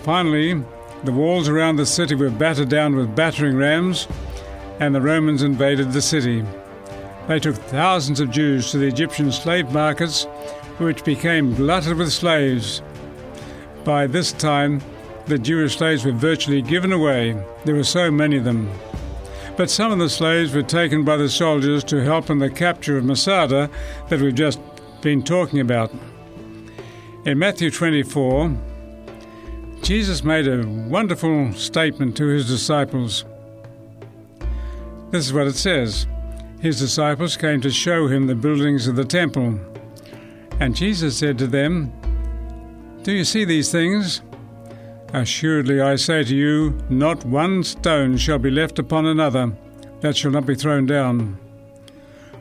Finally, 0.05 0.63
the 1.03 1.11
walls 1.11 1.49
around 1.49 1.75
the 1.75 1.85
city 1.85 2.15
were 2.15 2.31
battered 2.31 2.69
down 2.69 2.95
with 2.95 3.17
battering 3.17 3.57
rams, 3.57 4.07
and 4.79 4.95
the 4.95 5.01
Romans 5.01 5.43
invaded 5.43 5.91
the 5.91 6.01
city. 6.01 6.45
They 7.27 7.41
took 7.41 7.57
thousands 7.57 8.21
of 8.21 8.31
Jews 8.31 8.71
to 8.71 8.79
the 8.79 8.87
Egyptian 8.87 9.33
slave 9.33 9.73
markets, 9.73 10.27
which 10.79 11.05
became 11.05 11.57
glutted 11.57 11.97
with 11.97 12.13
slaves. 12.13 12.83
By 13.83 14.07
this 14.07 14.31
time, 14.31 14.81
the 15.27 15.41
Jewish 15.41 15.77
slaves 15.77 16.05
were 16.05 16.13
virtually 16.13 16.63
given 16.63 16.93
away. 16.93 17.33
There 17.65 17.75
were 17.75 17.83
so 17.83 18.13
many 18.13 18.37
of 18.37 18.45
them 18.45 18.71
but 19.57 19.71
some 19.71 19.93
of 19.93 19.99
the 19.99 20.09
slaves 20.09 20.55
were 20.55 20.63
taken 20.63 21.05
by 21.05 21.17
the 21.17 21.29
soldiers 21.29 21.85
to 21.85 22.03
help 22.03 22.31
in 22.31 22.39
the 22.39 22.51
capture 22.51 22.97
of 22.97 23.05
Masada 23.05 23.71
that 24.09 24.21
we've 24.21 24.35
just 24.35 24.61
been 25.03 25.23
talking 25.23 25.61
about. 25.61 25.93
In 27.25 27.39
Matthew 27.39 27.71
24, 27.71 28.57
Jesus 29.83 30.25
made 30.25 30.49
a 30.49 30.67
wonderful 30.67 31.53
statement 31.53 32.17
to 32.17 32.27
his 32.27 32.47
disciples. 32.47 33.25
This 35.11 35.27
is 35.27 35.33
what 35.33 35.47
it 35.47 35.57
says 35.57 36.07
His 36.61 36.79
disciples 36.79 37.37
came 37.37 37.61
to 37.61 37.71
show 37.71 38.07
him 38.07 38.27
the 38.27 38.35
buildings 38.35 38.87
of 38.87 38.97
the 38.97 39.05
temple. 39.05 39.59
And 40.61 40.75
Jesus 40.75 41.19
said 41.19 41.37
to 41.39 41.47
them, 41.47 41.93
Do 43.03 43.13
you 43.13 43.25
see 43.25 43.45
these 43.45 43.71
things? 43.71 44.23
Assuredly 45.13 45.79
I 45.79 45.97
say 45.97 46.25
to 46.25 46.35
you, 46.35 46.79
not 46.89 47.27
one 47.27 47.65
stone 47.65 48.17
shall 48.17 48.39
be 48.39 48.51
left 48.51 48.79
upon 48.79 49.05
another 49.05 49.53
that 50.01 50.17
shall 50.17 50.31
not 50.31 50.47
be 50.47 50.55
thrown 50.55 50.87
down. 50.87 51.39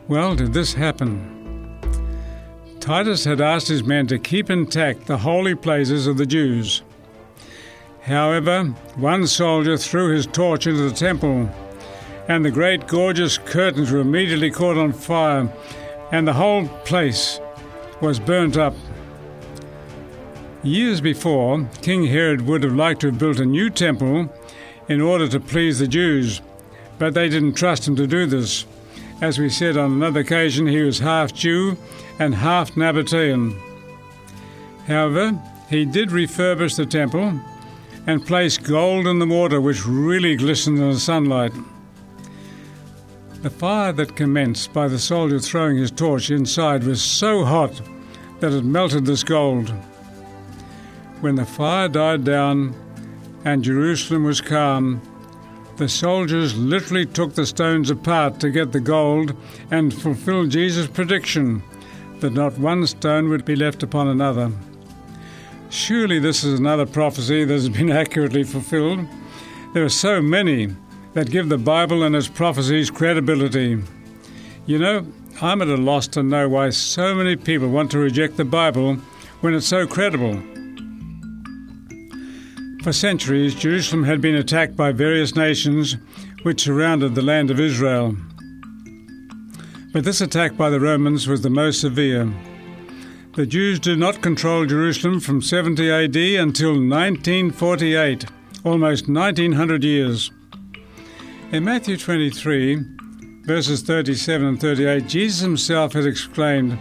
Well, 0.07 0.35
did 0.35 0.53
this 0.53 0.73
happen? 0.73 1.37
Titus 2.79 3.25
had 3.25 3.41
asked 3.41 3.67
his 3.67 3.83
men 3.83 4.07
to 4.07 4.17
keep 4.17 4.49
intact 4.49 5.05
the 5.05 5.17
holy 5.17 5.53
places 5.53 6.07
of 6.07 6.17
the 6.17 6.25
Jews. 6.25 6.81
However, 8.03 8.63
one 8.95 9.27
soldier 9.27 9.75
threw 9.75 10.13
his 10.13 10.25
torch 10.25 10.65
into 10.65 10.89
the 10.89 10.95
temple, 10.95 11.49
and 12.29 12.43
the 12.43 12.51
great 12.51 12.87
gorgeous 12.87 13.37
curtains 13.37 13.91
were 13.91 13.99
immediately 13.99 14.49
caught 14.49 14.77
on 14.77 14.93
fire, 14.93 15.51
and 16.11 16.25
the 16.25 16.33
whole 16.33 16.67
place 16.85 17.39
was 17.99 18.17
burnt 18.17 18.55
up. 18.55 18.75
Years 20.63 21.01
before, 21.01 21.67
King 21.81 22.05
Herod 22.05 22.41
would 22.41 22.61
have 22.61 22.75
liked 22.75 23.01
to 23.01 23.07
have 23.07 23.17
built 23.17 23.39
a 23.39 23.45
new 23.45 23.71
temple 23.71 24.31
in 24.87 25.01
order 25.01 25.27
to 25.27 25.39
please 25.39 25.79
the 25.79 25.87
Jews, 25.87 26.39
but 26.99 27.15
they 27.15 27.29
didn't 27.29 27.55
trust 27.55 27.87
him 27.87 27.95
to 27.95 28.05
do 28.05 28.27
this. 28.27 28.67
As 29.21 29.39
we 29.39 29.49
said 29.49 29.75
on 29.75 29.91
another 29.91 30.19
occasion, 30.19 30.67
he 30.67 30.83
was 30.83 30.99
half 30.99 31.33
Jew 31.33 31.77
and 32.19 32.35
half 32.35 32.75
Nabatean. 32.75 33.59
However, 34.85 35.41
he 35.67 35.83
did 35.83 36.09
refurbish 36.09 36.75
the 36.77 36.85
temple 36.85 37.39
and 38.05 38.25
place 38.25 38.59
gold 38.59 39.07
in 39.07 39.17
the 39.17 39.25
water 39.25 39.59
which 39.59 39.87
really 39.87 40.35
glistened 40.35 40.77
in 40.77 40.91
the 40.91 40.99
sunlight. 40.99 41.53
The 43.41 43.49
fire 43.49 43.93
that 43.93 44.15
commenced 44.15 44.73
by 44.73 44.87
the 44.87 44.99
soldier 44.99 45.39
throwing 45.39 45.77
his 45.77 45.89
torch 45.89 46.29
inside 46.29 46.83
was 46.83 47.01
so 47.01 47.43
hot 47.45 47.81
that 48.41 48.53
it 48.53 48.63
melted 48.63 49.07
this 49.07 49.23
gold. 49.23 49.73
When 51.21 51.35
the 51.35 51.45
fire 51.45 51.87
died 51.87 52.23
down 52.23 52.73
and 53.45 53.63
Jerusalem 53.63 54.23
was 54.23 54.41
calm, 54.41 55.01
the 55.77 55.87
soldiers 55.87 56.57
literally 56.57 57.05
took 57.05 57.35
the 57.35 57.45
stones 57.45 57.91
apart 57.91 58.39
to 58.39 58.49
get 58.49 58.71
the 58.71 58.79
gold 58.79 59.35
and 59.69 59.93
fulfill 59.93 60.47
Jesus' 60.47 60.87
prediction 60.87 61.61
that 62.21 62.33
not 62.33 62.57
one 62.57 62.87
stone 62.87 63.29
would 63.29 63.45
be 63.45 63.55
left 63.55 63.83
upon 63.83 64.07
another. 64.07 64.51
Surely 65.69 66.17
this 66.17 66.43
is 66.43 66.59
another 66.59 66.87
prophecy 66.87 67.45
that 67.45 67.53
has 67.53 67.69
been 67.69 67.91
accurately 68.03 68.43
fulfilled. 68.43 69.05
There 69.75 69.85
are 69.85 69.89
so 69.89 70.23
many 70.23 70.69
that 71.13 71.29
give 71.29 71.49
the 71.49 71.57
Bible 71.59 72.01
and 72.01 72.15
its 72.15 72.27
prophecies 72.27 72.89
credibility. 72.89 73.77
You 74.65 74.79
know, 74.79 75.05
I'm 75.39 75.61
at 75.61 75.67
a 75.67 75.77
loss 75.77 76.07
to 76.09 76.23
know 76.23 76.49
why 76.49 76.71
so 76.71 77.13
many 77.13 77.35
people 77.35 77.69
want 77.69 77.91
to 77.91 77.99
reject 77.99 78.37
the 78.37 78.45
Bible 78.45 78.95
when 79.41 79.53
it's 79.53 79.67
so 79.67 79.85
credible. 79.85 80.41
For 82.81 82.91
centuries, 82.91 83.53
Jerusalem 83.53 84.05
had 84.05 84.21
been 84.21 84.33
attacked 84.33 84.75
by 84.75 84.91
various 84.91 85.35
nations 85.35 85.97
which 86.41 86.63
surrounded 86.63 87.13
the 87.13 87.21
land 87.21 87.51
of 87.51 87.59
Israel. 87.59 88.17
But 89.93 90.03
this 90.03 90.19
attack 90.19 90.57
by 90.57 90.71
the 90.71 90.79
Romans 90.79 91.27
was 91.27 91.41
the 91.41 91.51
most 91.51 91.79
severe. 91.79 92.33
The 93.35 93.45
Jews 93.45 93.79
did 93.79 93.99
not 93.99 94.23
control 94.23 94.65
Jerusalem 94.65 95.19
from 95.19 95.43
70 95.43 95.91
AD 95.91 96.15
until 96.15 96.71
1948, 96.71 98.25
almost 98.63 99.07
1900 99.07 99.83
years. 99.83 100.31
In 101.51 101.63
Matthew 101.63 101.97
23, 101.97 102.83
verses 103.45 103.83
37 103.83 104.47
and 104.47 104.59
38, 104.59 105.07
Jesus 105.07 105.41
himself 105.41 105.93
had 105.93 106.07
exclaimed, 106.07 106.79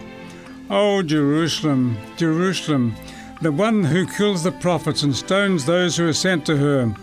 O 0.71 1.03
Jerusalem, 1.03 1.95
Jerusalem, 2.17 2.95
the 3.41 3.51
one 3.51 3.83
who 3.83 4.05
kills 4.05 4.43
the 4.43 4.51
prophets 4.51 5.01
and 5.01 5.15
stones 5.15 5.65
those 5.65 5.97
who 5.97 6.07
are 6.07 6.13
sent 6.13 6.45
to 6.45 6.57
her. 6.57 6.93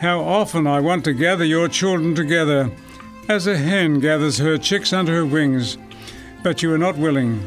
How 0.00 0.20
often 0.20 0.66
I 0.66 0.80
want 0.80 1.04
to 1.04 1.12
gather 1.12 1.44
your 1.44 1.68
children 1.68 2.14
together, 2.14 2.70
as 3.28 3.46
a 3.46 3.56
hen 3.56 4.00
gathers 4.00 4.38
her 4.38 4.58
chicks 4.58 4.92
under 4.92 5.14
her 5.14 5.26
wings, 5.26 5.78
but 6.42 6.62
you 6.62 6.72
are 6.72 6.78
not 6.78 6.98
willing. 6.98 7.40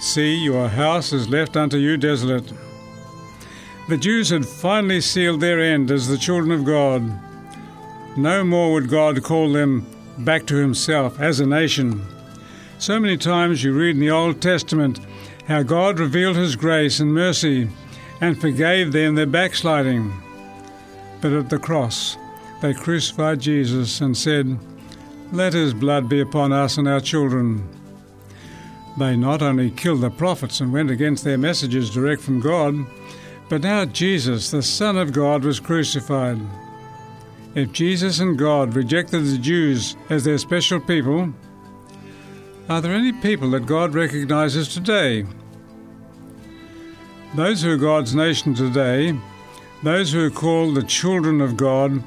See, 0.00 0.34
your 0.34 0.68
house 0.68 1.12
is 1.12 1.28
left 1.28 1.56
unto 1.56 1.76
you 1.76 1.96
desolate. 1.96 2.52
The 3.88 3.96
Jews 3.96 4.30
had 4.30 4.46
finally 4.46 5.00
sealed 5.00 5.40
their 5.40 5.60
end 5.60 5.90
as 5.90 6.08
the 6.08 6.18
children 6.18 6.50
of 6.50 6.64
God. 6.64 7.02
No 8.16 8.44
more 8.44 8.72
would 8.72 8.88
God 8.88 9.22
call 9.22 9.52
them 9.52 9.86
back 10.18 10.46
to 10.46 10.56
Himself 10.56 11.20
as 11.20 11.40
a 11.40 11.46
nation. 11.46 12.04
So 12.78 12.98
many 12.98 13.16
times 13.16 13.62
you 13.62 13.72
read 13.72 13.94
in 13.96 14.00
the 14.00 14.10
Old 14.10 14.42
Testament 14.42 14.98
how 15.46 15.62
God 15.62 15.98
revealed 15.98 16.36
His 16.36 16.56
grace 16.56 17.00
and 17.00 17.12
mercy 17.12 17.68
and 18.20 18.40
forgave 18.40 18.92
them 18.92 19.16
their 19.16 19.26
backsliding. 19.26 20.12
But 21.20 21.32
at 21.32 21.50
the 21.50 21.58
cross, 21.58 22.16
they 22.62 22.72
crucified 22.72 23.40
Jesus 23.40 24.00
and 24.00 24.16
said, 24.16 24.56
Let 25.32 25.52
his 25.52 25.74
blood 25.74 26.08
be 26.08 26.20
upon 26.20 26.52
us 26.52 26.78
and 26.78 26.86
our 26.86 27.00
children. 27.00 27.68
They 28.96 29.16
not 29.16 29.42
only 29.42 29.70
killed 29.72 30.02
the 30.02 30.10
prophets 30.10 30.60
and 30.60 30.72
went 30.72 30.90
against 30.90 31.24
their 31.24 31.38
messages 31.38 31.90
direct 31.90 32.22
from 32.22 32.40
God, 32.40 32.86
but 33.48 33.62
now 33.62 33.84
Jesus, 33.84 34.52
the 34.52 34.62
Son 34.62 34.96
of 34.96 35.12
God, 35.12 35.44
was 35.44 35.58
crucified. 35.58 36.40
If 37.56 37.72
Jesus 37.72 38.20
and 38.20 38.38
God 38.38 38.74
rejected 38.74 39.24
the 39.24 39.38
Jews 39.38 39.96
as 40.08 40.24
their 40.24 40.38
special 40.38 40.78
people, 40.78 41.34
are 42.68 42.80
there 42.80 42.92
any 42.92 43.12
people 43.12 43.50
that 43.50 43.66
God 43.66 43.94
recognizes 43.94 44.68
today? 44.68 45.26
Those 47.34 47.62
who 47.62 47.72
are 47.72 47.76
God's 47.76 48.14
nation 48.14 48.54
today 48.54 49.18
those 49.82 50.12
who 50.12 50.24
are 50.24 50.30
called 50.30 50.76
the 50.76 50.84
children 50.84 51.40
of 51.40 51.56
God 51.56 52.04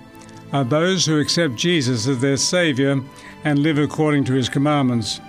are 0.53 0.63
those 0.63 1.05
who 1.05 1.19
accept 1.19 1.55
Jesus 1.55 2.07
as 2.07 2.21
their 2.21 2.37
Saviour 2.37 3.03
and 3.43 3.59
live 3.59 3.77
according 3.77 4.23
to 4.25 4.33
His 4.33 4.47
commandments. 4.47 5.19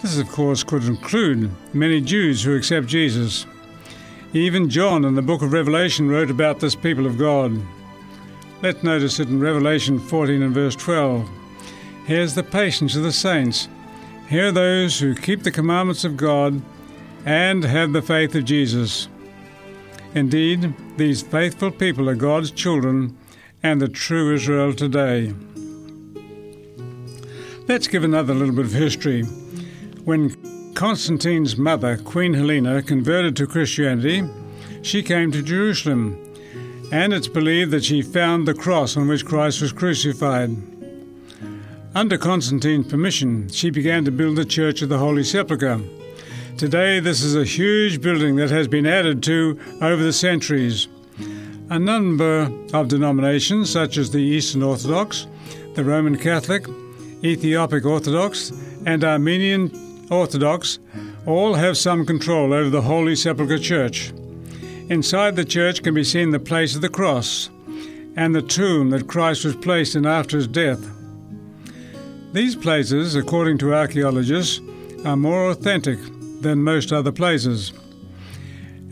This, 0.00 0.18
of 0.18 0.28
course, 0.28 0.62
could 0.62 0.84
include 0.84 1.50
many 1.74 2.00
Jews 2.00 2.44
who 2.44 2.54
accept 2.54 2.86
Jesus. 2.86 3.44
Even 4.34 4.70
John 4.70 5.04
in 5.04 5.16
the 5.16 5.22
book 5.22 5.42
of 5.42 5.52
Revelation 5.52 6.08
wrote 6.08 6.30
about 6.30 6.60
this 6.60 6.76
people 6.76 7.06
of 7.06 7.18
God. 7.18 7.60
Let's 8.62 8.84
notice 8.84 9.18
it 9.18 9.28
in 9.28 9.40
Revelation 9.40 9.98
14 9.98 10.42
and 10.42 10.54
verse 10.54 10.76
12. 10.76 11.28
Here's 12.04 12.36
the 12.36 12.44
patience 12.44 12.94
of 12.94 13.02
the 13.02 13.10
saints. 13.10 13.66
Here 14.28 14.48
are 14.48 14.52
those 14.52 14.98
who 14.98 15.14
keep 15.14 15.44
the 15.44 15.52
commandments 15.52 16.02
of 16.02 16.16
God 16.16 16.60
and 17.24 17.62
have 17.62 17.92
the 17.92 18.02
faith 18.02 18.34
of 18.34 18.44
Jesus. 18.44 19.06
Indeed, 20.16 20.74
these 20.96 21.22
faithful 21.22 21.70
people 21.70 22.08
are 22.08 22.16
God's 22.16 22.50
children 22.50 23.16
and 23.62 23.80
the 23.80 23.86
true 23.86 24.34
Israel 24.34 24.74
today. 24.74 25.32
Let's 27.68 27.86
give 27.86 28.02
another 28.02 28.34
little 28.34 28.54
bit 28.54 28.64
of 28.64 28.72
history. 28.72 29.22
When 30.04 30.74
Constantine's 30.74 31.56
mother, 31.56 31.96
Queen 31.96 32.34
Helena, 32.34 32.82
converted 32.82 33.36
to 33.36 33.46
Christianity, 33.46 34.24
she 34.82 35.04
came 35.04 35.30
to 35.30 35.42
Jerusalem, 35.42 36.18
and 36.90 37.14
it's 37.14 37.28
believed 37.28 37.70
that 37.70 37.84
she 37.84 38.02
found 38.02 38.46
the 38.46 38.54
cross 38.54 38.96
on 38.96 39.06
which 39.06 39.24
Christ 39.24 39.62
was 39.62 39.72
crucified. 39.72 40.75
Under 41.96 42.18
Constantine's 42.18 42.88
permission, 42.88 43.48
she 43.48 43.70
began 43.70 44.04
to 44.04 44.10
build 44.10 44.36
the 44.36 44.44
Church 44.44 44.82
of 44.82 44.90
the 44.90 44.98
Holy 44.98 45.24
Sepulchre 45.24 45.80
Today, 46.58 47.00
this 47.00 47.22
is 47.22 47.34
a 47.34 47.42
huge 47.42 48.02
building 48.02 48.36
that 48.36 48.50
has 48.50 48.68
been 48.68 48.84
added 48.84 49.22
to 49.22 49.58
over 49.80 50.02
the 50.02 50.12
centuries. 50.12 50.88
A 51.70 51.78
number 51.78 52.52
of 52.74 52.88
denominations, 52.88 53.70
such 53.70 53.96
as 53.96 54.10
the 54.10 54.18
Eastern 54.18 54.62
Orthodox, 54.62 55.26
the 55.72 55.84
Roman 55.84 56.18
Catholic, 56.18 56.66
Ethiopic 57.24 57.86
Orthodox, 57.86 58.52
and 58.84 59.02
Armenian 59.02 60.06
Orthodox, 60.10 60.78
all 61.24 61.54
have 61.54 61.78
some 61.78 62.04
control 62.04 62.52
over 62.52 62.68
the 62.68 62.82
Holy 62.82 63.16
Sepulchre 63.16 63.58
Church. 63.58 64.12
Inside 64.90 65.34
the 65.34 65.46
church 65.46 65.82
can 65.82 65.94
be 65.94 66.04
seen 66.04 66.28
the 66.28 66.38
place 66.38 66.74
of 66.74 66.82
the 66.82 66.90
cross 66.90 67.48
and 68.16 68.34
the 68.34 68.42
tomb 68.42 68.90
that 68.90 69.08
Christ 69.08 69.46
was 69.46 69.56
placed 69.56 69.94
in 69.94 70.04
after 70.04 70.36
his 70.36 70.46
death. 70.46 70.92
These 72.36 72.54
places, 72.54 73.14
according 73.14 73.56
to 73.58 73.72
archaeologists, 73.72 74.60
are 75.06 75.16
more 75.16 75.48
authentic 75.48 75.98
than 76.42 76.62
most 76.62 76.92
other 76.92 77.10
places. 77.10 77.72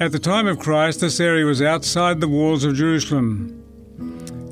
At 0.00 0.12
the 0.12 0.18
time 0.18 0.46
of 0.46 0.59
Christ, 0.59 1.00
this 1.00 1.20
area 1.20 1.44
was 1.44 1.61
outside 1.61 2.22
the 2.22 2.26
walls 2.26 2.64
of 2.64 2.74
Jerusalem. 2.74 3.52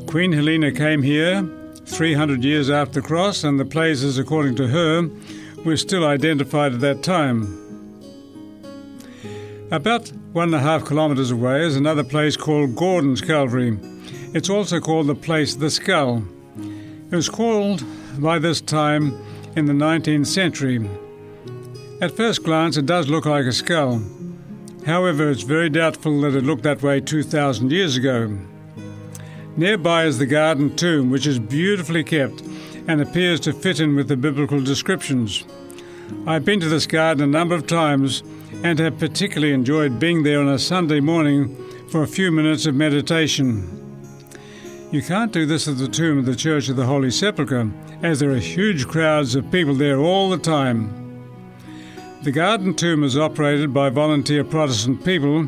Queen 0.06 0.30
Helena 0.30 0.70
came 0.70 1.02
here 1.02 1.48
300 1.86 2.44
years 2.44 2.68
after 2.68 3.00
the 3.00 3.08
cross, 3.08 3.44
and 3.44 3.58
the 3.58 3.64
places, 3.64 4.18
according 4.18 4.56
to 4.56 4.68
her, 4.68 5.08
were 5.64 5.78
still 5.78 6.04
identified 6.04 6.74
at 6.74 6.80
that 6.80 7.02
time. 7.02 7.48
About 9.70 10.12
one 10.34 10.48
and 10.48 10.56
a 10.56 10.60
half 10.60 10.86
kilometres 10.86 11.30
away 11.30 11.62
is 11.62 11.76
another 11.76 12.04
place 12.04 12.36
called 12.36 12.76
Gordon's 12.76 13.22
Calvary. 13.22 13.78
It's 14.34 14.50
also 14.50 14.80
called 14.80 15.06
the 15.06 15.14
Place 15.14 15.54
of 15.54 15.60
the 15.60 15.70
Skull. 15.70 16.24
It 17.10 17.16
was 17.16 17.30
called 17.30 17.82
by 18.18 18.38
this 18.38 18.60
time 18.60 19.16
in 19.56 19.66
the 19.66 19.72
19th 19.72 20.26
century 20.26 20.88
at 22.02 22.16
first 22.16 22.42
glance, 22.42 22.76
it 22.76 22.84
does 22.84 23.08
look 23.08 23.26
like 23.26 23.44
a 23.44 23.52
skull. 23.52 24.02
However, 24.84 25.30
it's 25.30 25.44
very 25.44 25.70
doubtful 25.70 26.20
that 26.22 26.34
it 26.34 26.42
looked 26.42 26.64
that 26.64 26.82
way 26.82 27.00
2,000 27.00 27.70
years 27.70 27.96
ago. 27.96 28.36
Nearby 29.56 30.06
is 30.06 30.18
the 30.18 30.26
garden 30.26 30.74
tomb, 30.74 31.12
which 31.12 31.28
is 31.28 31.38
beautifully 31.38 32.02
kept 32.02 32.40
and 32.88 33.00
appears 33.00 33.38
to 33.40 33.52
fit 33.52 33.78
in 33.78 33.94
with 33.94 34.08
the 34.08 34.16
biblical 34.16 34.60
descriptions. 34.60 35.44
I've 36.26 36.44
been 36.44 36.58
to 36.58 36.68
this 36.68 36.88
garden 36.88 37.22
a 37.22 37.26
number 37.28 37.54
of 37.54 37.68
times 37.68 38.24
and 38.64 38.80
have 38.80 38.98
particularly 38.98 39.54
enjoyed 39.54 40.00
being 40.00 40.24
there 40.24 40.40
on 40.40 40.48
a 40.48 40.58
Sunday 40.58 40.98
morning 40.98 41.56
for 41.88 42.02
a 42.02 42.08
few 42.08 42.32
minutes 42.32 42.66
of 42.66 42.74
meditation. 42.74 43.81
You 44.92 45.00
can't 45.00 45.32
do 45.32 45.46
this 45.46 45.68
at 45.68 45.78
the 45.78 45.88
tomb 45.88 46.18
of 46.18 46.26
the 46.26 46.36
Church 46.36 46.68
of 46.68 46.76
the 46.76 46.84
Holy 46.84 47.10
Sepulchre, 47.10 47.72
as 48.02 48.20
there 48.20 48.30
are 48.30 48.36
huge 48.36 48.86
crowds 48.86 49.34
of 49.34 49.50
people 49.50 49.74
there 49.74 49.98
all 49.98 50.28
the 50.28 50.36
time. 50.36 50.92
The 52.24 52.30
garden 52.30 52.74
tomb 52.74 53.02
is 53.02 53.16
operated 53.16 53.72
by 53.72 53.88
volunteer 53.88 54.44
Protestant 54.44 55.02
people 55.02 55.44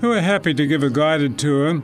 who 0.00 0.12
are 0.12 0.20
happy 0.20 0.54
to 0.54 0.68
give 0.68 0.84
a 0.84 0.88
guided 0.88 1.36
tour 1.36 1.82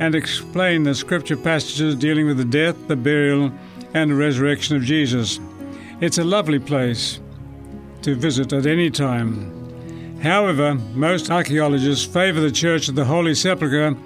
and 0.00 0.14
explain 0.16 0.82
the 0.82 0.96
scripture 0.96 1.36
passages 1.36 1.94
dealing 1.94 2.26
with 2.26 2.38
the 2.38 2.44
death, 2.44 2.88
the 2.88 2.96
burial, 2.96 3.52
and 3.94 4.10
the 4.10 4.16
resurrection 4.16 4.74
of 4.74 4.82
Jesus. 4.82 5.38
It's 6.00 6.18
a 6.18 6.24
lovely 6.24 6.58
place 6.58 7.20
to 8.02 8.16
visit 8.16 8.52
at 8.52 8.66
any 8.66 8.90
time. 8.90 10.18
However, 10.20 10.74
most 10.94 11.30
archaeologists 11.30 12.04
favor 12.04 12.40
the 12.40 12.50
Church 12.50 12.88
of 12.88 12.96
the 12.96 13.04
Holy 13.04 13.36
Sepulchre 13.36 13.96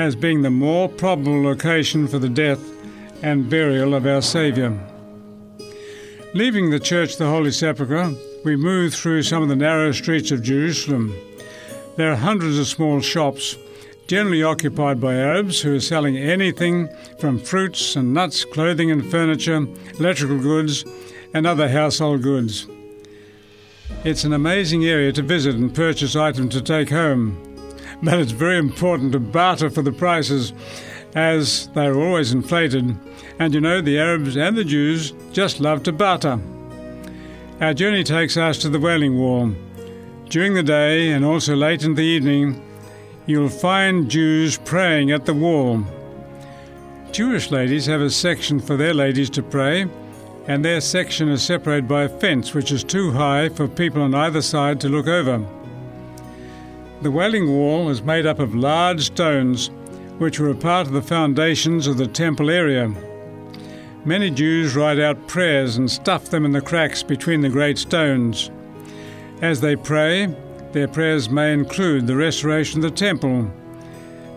as 0.00 0.16
being 0.16 0.40
the 0.40 0.50
more 0.50 0.88
probable 0.88 1.42
location 1.42 2.08
for 2.08 2.18
the 2.18 2.28
death 2.28 2.60
and 3.22 3.50
burial 3.50 3.94
of 3.94 4.06
our 4.06 4.22
Saviour. 4.22 4.72
Leaving 6.32 6.70
the 6.70 6.80
Church 6.80 7.18
the 7.18 7.28
Holy 7.28 7.50
Sepulchre, 7.50 8.14
we 8.42 8.56
move 8.56 8.94
through 8.94 9.22
some 9.22 9.42
of 9.42 9.50
the 9.50 9.56
narrow 9.56 9.92
streets 9.92 10.30
of 10.30 10.42
Jerusalem. 10.42 11.14
There 11.96 12.10
are 12.10 12.16
hundreds 12.16 12.58
of 12.58 12.66
small 12.66 13.00
shops, 13.00 13.56
generally 14.06 14.42
occupied 14.42 15.02
by 15.02 15.16
Arabs 15.16 15.60
who 15.60 15.74
are 15.74 15.80
selling 15.80 16.16
anything 16.16 16.88
from 17.18 17.38
fruits 17.38 17.94
and 17.94 18.14
nuts, 18.14 18.46
clothing 18.46 18.90
and 18.90 19.04
furniture, 19.10 19.66
electrical 19.98 20.38
goods, 20.38 20.82
and 21.34 21.46
other 21.46 21.68
household 21.68 22.22
goods. 22.22 22.66
It's 24.04 24.24
an 24.24 24.32
amazing 24.32 24.86
area 24.86 25.12
to 25.12 25.22
visit 25.22 25.56
and 25.56 25.74
purchase 25.74 26.16
items 26.16 26.54
to 26.54 26.62
take 26.62 26.88
home, 26.88 27.49
but 28.02 28.18
it's 28.18 28.32
very 28.32 28.58
important 28.58 29.12
to 29.12 29.20
barter 29.20 29.70
for 29.70 29.82
the 29.82 29.92
prices 29.92 30.52
as 31.14 31.68
they 31.68 31.86
are 31.86 32.00
always 32.00 32.32
inflated, 32.32 32.96
and 33.38 33.54
you 33.54 33.60
know 33.60 33.80
the 33.80 33.98
Arabs 33.98 34.36
and 34.36 34.56
the 34.56 34.64
Jews 34.64 35.12
just 35.32 35.60
love 35.60 35.82
to 35.84 35.92
barter. 35.92 36.40
Our 37.60 37.74
journey 37.74 38.04
takes 38.04 38.36
us 38.36 38.58
to 38.58 38.68
the 38.68 38.78
Wailing 38.78 39.18
Wall. 39.18 39.54
During 40.28 40.54
the 40.54 40.62
day 40.62 41.10
and 41.10 41.24
also 41.24 41.56
late 41.56 41.82
in 41.82 41.94
the 41.94 42.02
evening, 42.02 42.64
you'll 43.26 43.48
find 43.48 44.08
Jews 44.08 44.56
praying 44.58 45.10
at 45.10 45.26
the 45.26 45.34
wall. 45.34 45.84
Jewish 47.12 47.50
ladies 47.50 47.86
have 47.86 48.00
a 48.00 48.10
section 48.10 48.60
for 48.60 48.76
their 48.76 48.94
ladies 48.94 49.28
to 49.30 49.42
pray, 49.42 49.86
and 50.46 50.64
their 50.64 50.80
section 50.80 51.28
is 51.28 51.42
separated 51.42 51.88
by 51.88 52.04
a 52.04 52.08
fence 52.08 52.54
which 52.54 52.70
is 52.70 52.84
too 52.84 53.10
high 53.10 53.48
for 53.48 53.66
people 53.66 54.02
on 54.02 54.14
either 54.14 54.40
side 54.40 54.80
to 54.80 54.88
look 54.88 55.08
over. 55.08 55.44
The 57.02 57.10
Wailing 57.10 57.48
Wall 57.48 57.88
is 57.88 58.02
made 58.02 58.26
up 58.26 58.40
of 58.40 58.54
large 58.54 59.06
stones 59.06 59.70
which 60.18 60.38
were 60.38 60.50
a 60.50 60.54
part 60.54 60.86
of 60.86 60.92
the 60.92 61.00
foundations 61.00 61.86
of 61.86 61.96
the 61.96 62.06
temple 62.06 62.50
area. 62.50 62.94
Many 64.04 64.30
Jews 64.30 64.76
write 64.76 64.98
out 64.98 65.26
prayers 65.26 65.78
and 65.78 65.90
stuff 65.90 66.26
them 66.26 66.44
in 66.44 66.52
the 66.52 66.60
cracks 66.60 67.02
between 67.02 67.40
the 67.40 67.48
great 67.48 67.78
stones. 67.78 68.50
As 69.40 69.62
they 69.62 69.76
pray, 69.76 70.26
their 70.72 70.88
prayers 70.88 71.30
may 71.30 71.54
include 71.54 72.06
the 72.06 72.16
restoration 72.16 72.84
of 72.84 72.90
the 72.90 72.96
temple 72.96 73.50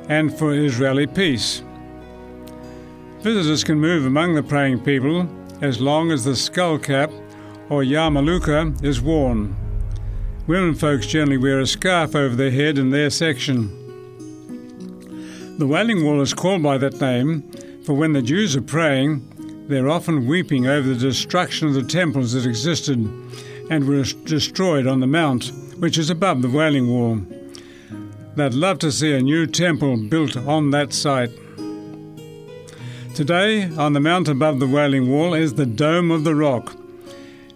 and 0.08 0.34
for 0.34 0.54
Israeli 0.54 1.06
peace. 1.06 1.64
Visitors 3.20 3.66
can 3.66 3.78
move 3.78 4.06
among 4.06 4.36
the 4.36 4.44
praying 4.44 4.80
people 4.86 5.28
as 5.62 5.82
long 5.82 6.14
as 6.14 6.24
the 6.24 6.36
skull 6.36 6.78
cap 6.78 7.12
or 7.70 7.84
yarmulke 7.84 8.82
is 8.86 9.02
worn. 9.02 9.54
Women 10.46 10.76
folks 10.76 11.08
generally 11.08 11.38
wear 11.38 11.62
a 11.62 11.66
scarf 11.66 12.16
over 12.16 12.36
their 12.36 12.52
head 12.52 12.78
in 12.78 12.90
their 12.90 13.10
section. 13.10 13.70
The 15.58 15.66
Wailing 15.66 16.04
Wall 16.04 16.20
is 16.20 16.34
called 16.34 16.62
by 16.62 16.78
that 16.80 17.00
name, 17.00 17.50
for 17.86 17.94
when 17.94 18.12
the 18.12 18.22
Jews 18.22 18.54
are 18.58 18.62
praying, 18.62 19.66
they're 19.70 19.88
often 19.90 20.28
weeping 20.28 20.68
over 20.68 20.90
the 20.90 20.96
destruction 20.96 21.70
of 21.70 21.76
the 21.76 21.84
temples 21.84 22.34
that 22.34 22.46
existed 22.46 23.00
and 23.70 23.88
were 23.88 24.04
destroyed 24.04 24.86
on 24.86 25.00
the 25.00 25.08
mount, 25.08 25.54
which 25.80 25.98
is 25.98 26.10
above 26.10 26.42
the 26.42 26.50
Wailing 26.50 26.90
Wall. 26.90 27.22
They'd 28.36 28.54
love 28.54 28.80
to 28.80 28.92
see 28.92 29.14
a 29.14 29.22
new 29.22 29.48
temple 29.48 29.96
built 29.96 30.36
on 30.36 30.72
that 30.72 30.92
site. 30.92 31.32
Today, 33.16 33.70
on 33.78 33.94
the 33.94 34.02
mount 34.02 34.28
above 34.28 34.60
the 34.60 34.68
Wailing 34.68 35.10
Wall, 35.10 35.34
is 35.34 35.54
the 35.54 35.66
Dome 35.66 36.12
of 36.12 36.26
the 36.26 36.36
Rock. 36.36 36.76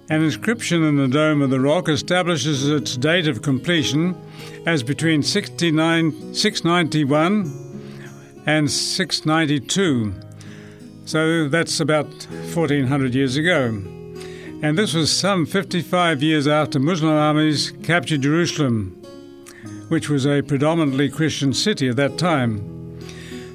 An 0.09 0.23
inscription 0.23 0.83
in 0.83 0.95
the 0.95 1.09
Dome 1.09 1.41
of 1.41 1.49
the 1.49 1.59
Rock 1.59 1.89
establishes 1.89 2.65
its 2.65 2.95
date 2.95 3.27
of 3.27 3.41
completion 3.41 4.15
as 4.65 4.81
between 4.81 5.21
69, 5.21 6.33
691 6.33 8.41
and 8.45 8.71
692. 8.71 10.13
So 11.03 11.49
that's 11.49 11.81
about 11.81 12.07
1400 12.53 13.15
years 13.15 13.35
ago. 13.35 13.65
And 14.63 14.77
this 14.77 14.93
was 14.93 15.11
some 15.11 15.45
55 15.45 16.23
years 16.23 16.47
after 16.47 16.79
Muslim 16.79 17.11
armies 17.11 17.73
captured 17.83 18.21
Jerusalem, 18.21 18.91
which 19.89 20.09
was 20.09 20.25
a 20.25 20.41
predominantly 20.41 21.09
Christian 21.09 21.53
city 21.53 21.89
at 21.89 21.97
that 21.97 22.17
time. 22.17 22.59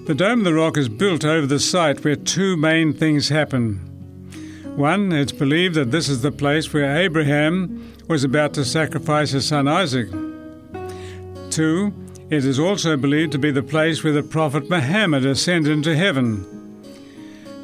The 0.06 0.14
Dome 0.14 0.40
of 0.40 0.44
the 0.44 0.52
Rock 0.52 0.76
is 0.76 0.90
built 0.90 1.24
over 1.24 1.46
the 1.46 1.58
site 1.58 2.04
where 2.04 2.14
two 2.14 2.58
main 2.58 2.92
things 2.92 3.30
happen. 3.30 3.88
One, 4.76 5.12
it's 5.12 5.32
believed 5.32 5.74
that 5.74 5.90
this 5.90 6.08
is 6.08 6.22
the 6.22 6.32
place 6.32 6.72
where 6.72 6.96
Abraham 6.96 7.94
was 8.08 8.24
about 8.24 8.54
to 8.54 8.64
sacrifice 8.64 9.32
his 9.32 9.46
son 9.46 9.68
Isaac. 9.68 10.08
Two, 11.50 11.92
it 12.30 12.46
is 12.46 12.58
also 12.58 12.96
believed 12.96 13.32
to 13.32 13.38
be 13.38 13.50
the 13.50 13.62
place 13.62 14.02
where 14.02 14.14
the 14.14 14.22
Prophet 14.22 14.70
Muhammad 14.70 15.26
ascended 15.26 15.72
into 15.72 15.94
heaven. 15.94 16.46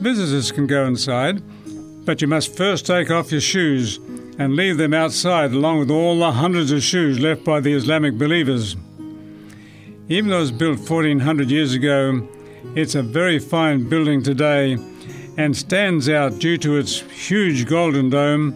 Visitors 0.00 0.52
can 0.52 0.66
go 0.66 0.84
inside, 0.84 1.42
but 2.04 2.20
you 2.20 2.28
must 2.28 2.54
first 2.54 2.84
take 2.84 3.10
off 3.10 3.32
your 3.32 3.40
shoes 3.40 3.96
and 4.38 4.54
leave 4.54 4.76
them 4.76 4.92
outside 4.92 5.52
along 5.52 5.78
with 5.78 5.90
all 5.90 6.18
the 6.18 6.32
hundreds 6.32 6.72
of 6.72 6.82
shoes 6.82 7.18
left 7.18 7.42
by 7.42 7.58
the 7.58 7.72
Islamic 7.72 8.18
believers. 8.18 8.76
Even 10.10 10.28
though 10.28 10.36
it 10.36 10.40
was 10.40 10.52
built 10.52 10.78
1400 10.78 11.50
years 11.50 11.72
ago, 11.72 12.28
it's 12.74 12.94
a 12.94 13.02
very 13.02 13.38
fine 13.38 13.88
building 13.88 14.22
today 14.22 14.76
and 15.38 15.56
stands 15.56 16.08
out 16.08 16.40
due 16.40 16.58
to 16.58 16.76
its 16.76 17.00
huge 17.00 17.66
golden 17.66 18.10
dome 18.10 18.54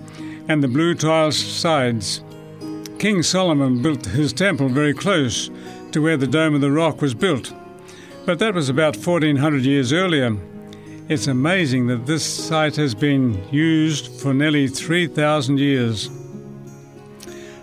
and 0.49 0.63
the 0.63 0.69
blue 0.69 0.95
tile 0.95 1.31
sides. 1.31 2.23
King 2.99 3.23
Solomon 3.23 3.81
built 3.81 4.05
his 4.05 4.33
temple 4.33 4.69
very 4.69 4.93
close 4.93 5.49
to 5.93 6.03
where 6.03 6.17
the 6.17 6.27
Dome 6.27 6.57
of 6.57 6.61
the 6.61 6.73
Rock 6.73 7.01
was 7.01 7.15
built, 7.15 7.53
but 8.27 8.41
that 8.41 8.55
was 8.55 8.69
about 8.69 8.97
1400 8.97 9.63
years 9.63 9.93
earlier. 9.93 10.37
It's 11.09 11.29
amazing 11.29 11.87
that 11.87 12.07
this 12.07 12.25
site 12.25 12.77
has 12.77 12.95
been 12.95 13.41
used 13.53 14.21
for 14.21 14.35
nearly 14.35 14.67
3,000 14.67 15.59
years. 15.59 16.11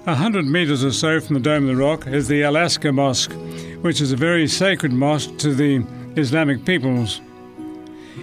A 0.05 0.15
hundred 0.15 0.45
meters 0.45 0.83
or 0.83 0.91
so 0.91 1.19
from 1.19 1.33
the 1.35 1.41
Dome 1.41 1.69
of 1.69 1.75
the 1.75 1.83
Rock 1.83 2.07
is 2.07 2.27
the 2.27 2.43
Al-Aqsa 2.43 2.93
Mosque, 2.93 3.33
which 3.81 3.99
is 3.99 4.13
a 4.13 4.17
very 4.17 4.47
sacred 4.47 4.93
mosque 4.93 5.37
to 5.39 5.53
the 5.53 5.85
Islamic 6.15 6.63
peoples. 6.63 7.19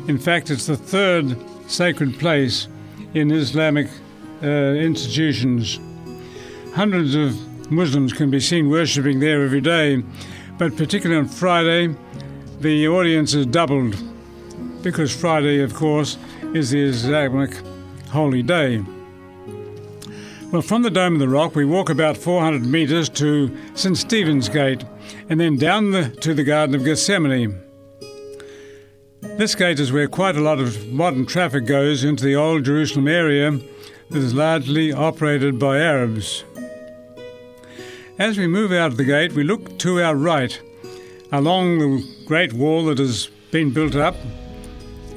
In 0.08 0.18
fact, 0.18 0.50
it's 0.50 0.66
the 0.66 0.76
third 0.76 1.36
sacred 1.68 2.16
place 2.18 2.68
in 3.14 3.32
Islamic 3.32 3.88
uh, 4.40 4.46
institutions. 4.46 5.80
Hundreds 6.74 7.16
of 7.16 7.70
Muslims 7.72 8.12
can 8.12 8.30
be 8.30 8.38
seen 8.38 8.70
worshipping 8.70 9.18
there 9.18 9.42
every 9.42 9.60
day, 9.60 10.04
but 10.58 10.76
particularly 10.76 11.20
on 11.20 11.26
Friday, 11.26 11.92
the 12.60 12.86
audience 12.86 13.34
is 13.34 13.46
doubled 13.46 13.96
because 14.82 15.14
Friday, 15.14 15.60
of 15.60 15.74
course, 15.74 16.16
is 16.54 16.70
the 16.70 16.82
Islamic 16.82 17.56
holy 18.10 18.44
day. 18.44 18.84
Well, 20.52 20.62
from 20.62 20.82
the 20.82 20.90
Dome 20.90 21.14
of 21.14 21.18
the 21.18 21.28
Rock, 21.28 21.56
we 21.56 21.64
walk 21.64 21.90
about 21.90 22.16
400 22.16 22.64
metres 22.64 23.08
to 23.10 23.50
St. 23.74 23.98
Stephen's 23.98 24.48
Gate 24.48 24.84
and 25.28 25.40
then 25.40 25.56
down 25.56 25.90
the, 25.90 26.10
to 26.20 26.32
the 26.32 26.44
Garden 26.44 26.76
of 26.76 26.84
Gethsemane. 26.84 27.65
This 29.36 29.54
gate 29.54 29.78
is 29.78 29.92
where 29.92 30.08
quite 30.08 30.34
a 30.36 30.40
lot 30.40 30.60
of 30.60 30.90
modern 30.90 31.26
traffic 31.26 31.66
goes 31.66 32.04
into 32.04 32.24
the 32.24 32.34
old 32.34 32.64
Jerusalem 32.64 33.06
area 33.06 33.50
that 33.50 34.18
is 34.18 34.32
largely 34.32 34.94
operated 34.94 35.58
by 35.58 35.78
Arabs. 35.78 36.42
As 38.18 38.38
we 38.38 38.46
move 38.46 38.72
out 38.72 38.92
of 38.92 38.96
the 38.96 39.04
gate, 39.04 39.34
we 39.34 39.44
look 39.44 39.78
to 39.80 40.00
our 40.00 40.16
right 40.16 40.58
along 41.32 41.78
the 41.78 42.24
great 42.24 42.54
wall 42.54 42.86
that 42.86 42.96
has 42.96 43.26
been 43.50 43.74
built 43.74 43.94
up, 43.94 44.16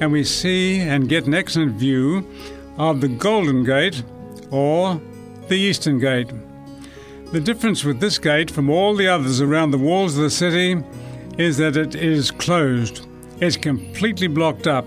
and 0.00 0.12
we 0.12 0.22
see 0.22 0.80
and 0.80 1.08
get 1.08 1.26
an 1.26 1.32
excellent 1.32 1.76
view 1.76 2.28
of 2.76 3.00
the 3.00 3.08
Golden 3.08 3.64
Gate 3.64 4.02
or 4.50 5.00
the 5.48 5.56
Eastern 5.56 5.98
Gate. 5.98 6.30
The 7.32 7.40
difference 7.40 7.84
with 7.84 8.00
this 8.00 8.18
gate 8.18 8.50
from 8.50 8.68
all 8.68 8.94
the 8.94 9.08
others 9.08 9.40
around 9.40 9.70
the 9.70 9.78
walls 9.78 10.18
of 10.18 10.24
the 10.24 10.30
city 10.30 10.76
is 11.38 11.56
that 11.56 11.78
it 11.78 11.94
is 11.94 12.30
closed. 12.30 13.06
It's 13.40 13.56
completely 13.56 14.26
blocked 14.26 14.66
up. 14.66 14.86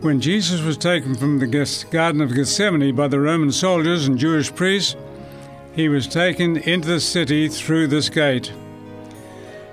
When 0.00 0.18
Jesus 0.18 0.62
was 0.62 0.78
taken 0.78 1.14
from 1.14 1.38
the 1.38 1.86
Garden 1.90 2.22
of 2.22 2.34
Gethsemane 2.34 2.96
by 2.96 3.06
the 3.06 3.20
Roman 3.20 3.52
soldiers 3.52 4.06
and 4.06 4.18
Jewish 4.18 4.54
priests, 4.54 4.96
he 5.74 5.90
was 5.90 6.06
taken 6.06 6.56
into 6.56 6.88
the 6.88 7.00
city 7.00 7.48
through 7.48 7.88
this 7.88 8.08
gate. 8.08 8.50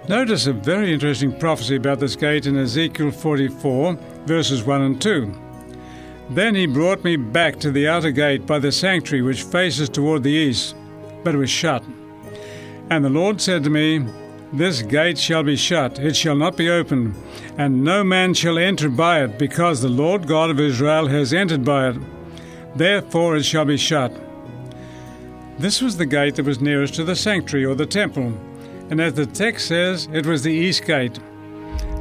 Notice 0.10 0.48
a 0.48 0.54
very 0.54 0.94
interesting 0.94 1.38
prophecy 1.40 1.78
about 1.78 2.02
this 2.02 2.18
gate 2.18 2.46
in 2.46 2.58
Ezekiel 2.58 3.10
44, 3.10 3.94
verses 4.26 4.66
1 4.66 4.82
and 4.82 5.02
2. 5.02 5.34
Then 6.32 6.56
he 6.56 6.66
brought 6.66 7.06
me 7.06 7.16
back 7.16 7.58
to 7.62 7.72
the 7.72 7.88
outer 7.88 8.12
gate 8.12 8.46
by 8.46 8.60
the 8.60 8.72
sanctuary 8.72 9.22
which 9.22 9.44
faces 9.44 9.88
toward 9.88 10.24
the 10.24 10.30
east, 10.30 10.76
but 11.24 11.36
it 11.36 11.38
was 11.38 11.50
shut. 11.50 11.86
And 12.90 13.04
the 13.04 13.10
Lord 13.10 13.40
said 13.40 13.64
to 13.64 13.70
me, 13.70 14.06
This 14.54 14.82
gate 14.82 15.18
shall 15.18 15.44
be 15.44 15.58
shut, 15.58 16.00
it 16.00 16.16
shall 16.16 16.36
not 16.36 16.56
be 16.56 16.70
opened, 16.70 17.16
and 17.58 17.84
no 17.84 18.04
man 18.04 18.34
shall 18.34 18.58
enter 18.58 18.88
by 18.88 19.24
it, 19.24 19.38
because 19.38 19.82
the 19.82 19.90
Lord 19.90 20.26
God 20.26 20.50
of 20.50 20.60
Israel 20.60 21.08
has 21.08 21.34
entered 21.34 21.66
by 21.66 21.90
it. 21.90 21.98
Therefore 22.76 23.36
it 23.36 23.44
shall 23.44 23.66
be 23.66 23.78
shut. 23.78 24.14
This 25.60 25.82
was 25.82 25.98
the 25.98 26.06
gate 26.06 26.36
that 26.36 26.46
was 26.46 26.62
nearest 26.62 26.94
to 26.96 27.04
the 27.04 27.16
sanctuary 27.16 27.66
or 27.66 27.76
the 27.76 27.86
temple, 27.86 28.34
and 28.90 29.02
as 29.02 29.16
the 29.16 29.26
text 29.26 29.68
says, 29.68 30.08
it 30.14 30.26
was 30.26 30.44
the 30.44 30.54
east 30.54 30.86
gate. 30.86 31.20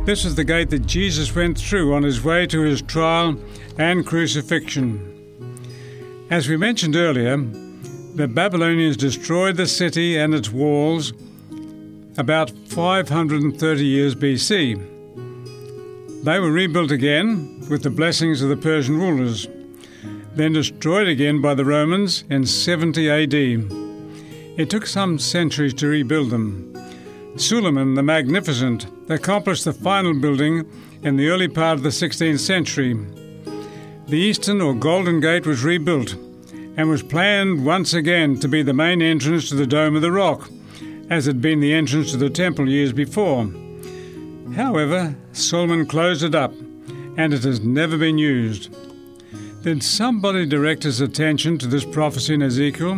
This 0.05 0.25
was 0.25 0.37
the 0.37 0.45
gate 0.45 0.71
that 0.71 0.87
Jesus 0.87 1.35
went 1.35 1.59
through 1.59 1.95
on 1.95 2.05
his 2.05 2.23
way 2.23 2.47
to 2.47 2.61
his 2.61 2.81
trial 2.81 3.37
and 3.77 4.07
crucifixion. 4.07 5.15
As 6.31 6.49
we 6.49 6.57
mentioned 6.57 6.95
earlier, 6.95 7.37
the 7.37 8.29
Babylonians 8.29 8.97
destroyed 8.97 9.57
the 9.57 9.67
city 9.67 10.17
and 10.17 10.33
its 10.33 10.51
walls 10.51 11.13
about 12.19 12.51
530 12.69 13.85
years 13.85 14.15
BC. 14.15 14.77
They 16.25 16.41
were 16.41 16.51
rebuilt 16.51 16.91
again 16.91 17.67
with 17.69 17.83
the 17.83 17.91
blessings 17.91 18.43
of 18.43 18.49
the 18.49 18.57
Persian 18.57 18.99
rulers, 18.99 19.47
then 20.35 20.53
destroyed 20.53 21.09
again 21.09 21.41
by 21.41 21.55
the 21.55 21.65
Romans 21.65 22.25
in 22.31 22.47
70 22.47 23.11
AD. 23.11 23.35
It 23.35 24.71
took 24.71 24.87
some 24.87 25.19
centuries 25.19 25.75
to 25.75 25.87
rebuild 25.87 26.31
them. 26.31 26.73
Suleiman 27.37 27.95
the 27.95 28.03
Magnificent 28.03 28.87
accomplished 29.11 29.65
the 29.65 29.73
final 29.73 30.15
building 30.19 30.65
in 31.03 31.17
the 31.17 31.29
early 31.29 31.49
part 31.49 31.77
of 31.77 31.83
the 31.83 31.91
16th 31.91 32.41
century. 32.41 32.95
The 34.09 34.17
Eastern 34.17 34.63
or 34.63 34.75
Golden 34.75 35.21
Gate 35.21 35.47
was 35.47 35.65
rebuilt 35.65 36.15
and 36.77 36.89
was 36.89 37.03
planned 37.03 37.67
once 37.67 37.93
again 37.93 38.41
to 38.41 38.49
be 38.49 38.63
the 38.63 38.73
main 38.73 39.03
entrance 39.03 39.49
to 39.49 39.55
the 39.55 39.67
Dome 39.67 39.97
of 39.97 40.03
the 40.03 40.13
Rock, 40.13 40.49
as 41.11 41.27
had 41.27 41.41
been 41.41 41.61
the 41.61 41.73
entrance 41.73 42.11
to 42.11 42.17
the 42.17 42.31
temple 42.31 42.69
years 42.69 42.93
before. 42.93 43.49
However, 44.55 45.15
Solomon 45.33 45.87
closed 45.87 46.23
it 46.23 46.35
up, 46.35 46.53
and 47.17 47.33
it 47.33 47.45
has 47.45 47.61
never 47.61 47.97
been 47.97 48.19
used. 48.19 48.75
Did 49.63 49.83
somebody 49.83 50.47
direct 50.47 50.85
his 50.85 51.01
attention 51.01 51.59
to 51.59 51.67
this 51.67 51.85
prophecy 51.85 52.35
in 52.35 52.43
Ezekiel? 52.43 52.97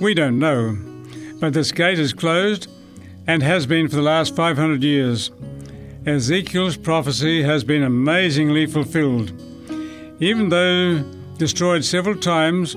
We 0.00 0.14
don't 0.14 0.38
know, 0.38 0.76
but 1.40 1.52
this 1.52 1.72
gate 1.72 1.98
is 1.98 2.12
closed 2.12 2.68
and 3.26 3.42
has 3.42 3.66
been 3.66 3.88
for 3.88 3.96
the 3.96 4.02
last 4.02 4.34
500 4.34 4.82
years. 4.82 5.30
Ezekiel's 6.06 6.76
prophecy 6.76 7.42
has 7.42 7.64
been 7.64 7.82
amazingly 7.82 8.66
fulfilled. 8.66 9.32
Even 10.20 10.48
though 10.48 11.02
destroyed 11.36 11.84
several 11.84 12.16
times, 12.16 12.76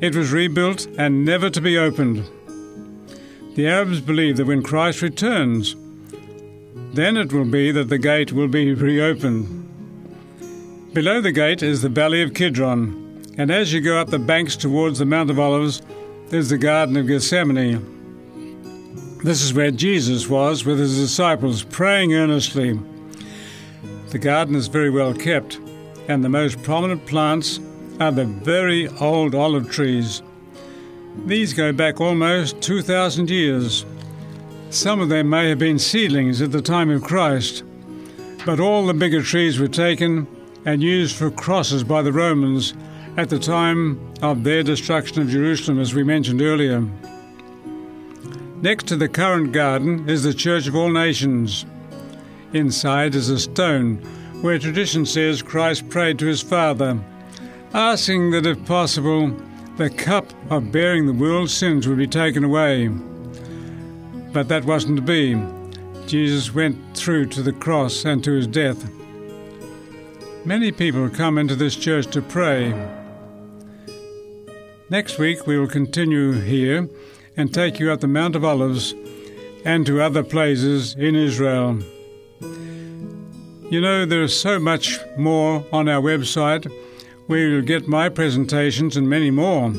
it 0.00 0.14
was 0.14 0.32
rebuilt 0.32 0.86
and 0.98 1.24
never 1.24 1.48
to 1.48 1.60
be 1.60 1.78
opened. 1.78 2.24
The 3.56 3.66
Arabs 3.68 4.02
believe 4.02 4.36
that 4.36 4.44
when 4.44 4.62
Christ 4.62 5.00
returns, 5.00 5.76
then 6.92 7.16
it 7.16 7.32
will 7.32 7.46
be 7.46 7.70
that 7.70 7.88
the 7.88 7.96
gate 7.96 8.30
will 8.30 8.48
be 8.48 8.74
reopened. 8.74 9.48
Below 10.92 11.22
the 11.22 11.32
gate 11.32 11.62
is 11.62 11.80
the 11.80 11.88
Valley 11.88 12.20
of 12.20 12.34
Kidron, 12.34 13.24
and 13.38 13.50
as 13.50 13.72
you 13.72 13.80
go 13.80 13.96
up 13.96 14.10
the 14.10 14.18
banks 14.18 14.56
towards 14.56 14.98
the 14.98 15.06
Mount 15.06 15.30
of 15.30 15.38
Olives, 15.38 15.80
there's 16.28 16.50
the 16.50 16.58
Garden 16.58 16.98
of 16.98 17.06
Gethsemane. 17.06 17.80
This 19.24 19.42
is 19.42 19.54
where 19.54 19.70
Jesus 19.70 20.28
was 20.28 20.66
with 20.66 20.78
his 20.78 20.98
disciples, 20.98 21.62
praying 21.64 22.12
earnestly. 22.12 22.78
The 24.10 24.18
garden 24.18 24.54
is 24.54 24.68
very 24.68 24.90
well 24.90 25.14
kept, 25.14 25.58
and 26.08 26.22
the 26.22 26.28
most 26.28 26.62
prominent 26.62 27.06
plants 27.06 27.58
are 28.00 28.12
the 28.12 28.26
very 28.26 28.86
old 29.00 29.34
olive 29.34 29.70
trees. 29.70 30.20
These 31.24 31.54
go 31.54 31.72
back 31.72 32.00
almost 32.00 32.60
2,000 32.60 33.30
years. 33.30 33.84
Some 34.70 35.00
of 35.00 35.08
them 35.08 35.30
may 35.30 35.48
have 35.48 35.58
been 35.58 35.78
seedlings 35.78 36.42
at 36.42 36.52
the 36.52 36.62
time 36.62 36.90
of 36.90 37.02
Christ, 37.02 37.64
but 38.44 38.60
all 38.60 38.86
the 38.86 38.94
bigger 38.94 39.22
trees 39.22 39.58
were 39.58 39.68
taken 39.68 40.26
and 40.64 40.82
used 40.82 41.16
for 41.16 41.30
crosses 41.30 41.82
by 41.82 42.02
the 42.02 42.12
Romans 42.12 42.74
at 43.16 43.30
the 43.30 43.38
time 43.38 43.98
of 44.22 44.44
their 44.44 44.62
destruction 44.62 45.22
of 45.22 45.28
Jerusalem, 45.28 45.80
as 45.80 45.94
we 45.94 46.04
mentioned 46.04 46.42
earlier. 46.42 46.86
Next 48.60 48.86
to 48.88 48.96
the 48.96 49.08
current 49.08 49.52
garden 49.52 50.08
is 50.08 50.22
the 50.22 50.34
Church 50.34 50.66
of 50.66 50.76
All 50.76 50.90
Nations. 50.90 51.64
Inside 52.52 53.14
is 53.14 53.30
a 53.30 53.38
stone 53.38 53.96
where 54.42 54.58
tradition 54.58 55.06
says 55.06 55.42
Christ 55.42 55.88
prayed 55.88 56.18
to 56.18 56.26
his 56.26 56.42
Father, 56.42 56.98
asking 57.72 58.30
that 58.32 58.46
if 58.46 58.64
possible, 58.66 59.34
the 59.76 59.90
cup 59.90 60.32
of 60.50 60.72
bearing 60.72 61.06
the 61.06 61.12
world's 61.12 61.52
sins 61.52 61.86
would 61.86 61.98
be 61.98 62.06
taken 62.06 62.44
away. 62.44 62.88
But 64.32 64.48
that 64.48 64.64
wasn't 64.64 64.96
to 64.96 65.02
be. 65.02 65.36
Jesus 66.06 66.54
went 66.54 66.96
through 66.96 67.26
to 67.26 67.42
the 67.42 67.52
cross 67.52 68.04
and 68.04 68.24
to 68.24 68.32
his 68.32 68.46
death. 68.46 68.88
Many 70.46 70.72
people 70.72 71.10
come 71.10 71.36
into 71.36 71.54
this 71.56 71.76
church 71.76 72.06
to 72.08 72.22
pray. 72.22 72.72
Next 74.88 75.18
week 75.18 75.46
we 75.46 75.58
will 75.58 75.68
continue 75.68 76.32
here 76.32 76.88
and 77.36 77.52
take 77.52 77.78
you 77.78 77.90
up 77.90 78.00
the 78.00 78.06
Mount 78.06 78.34
of 78.34 78.44
Olives 78.44 78.94
and 79.64 79.84
to 79.84 80.00
other 80.00 80.22
places 80.22 80.94
in 80.94 81.14
Israel. 81.16 81.80
You 83.68 83.80
know, 83.80 84.06
there 84.06 84.22
is 84.22 84.40
so 84.40 84.58
much 84.58 85.00
more 85.18 85.66
on 85.72 85.88
our 85.88 86.00
website 86.00 86.70
where 87.26 87.48
you'll 87.48 87.62
get 87.62 87.88
my 87.88 88.08
presentations 88.08 88.96
and 88.96 89.08
many 89.08 89.30
more. 89.30 89.70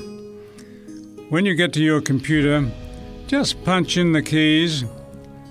When 1.29 1.45
you 1.45 1.55
get 1.55 1.73
to 1.73 1.81
your 1.81 1.99
computer, 2.01 2.69
just 3.27 3.63
punch 3.63 3.97
in 3.97 4.13
the 4.13 4.21
keys 4.21 4.86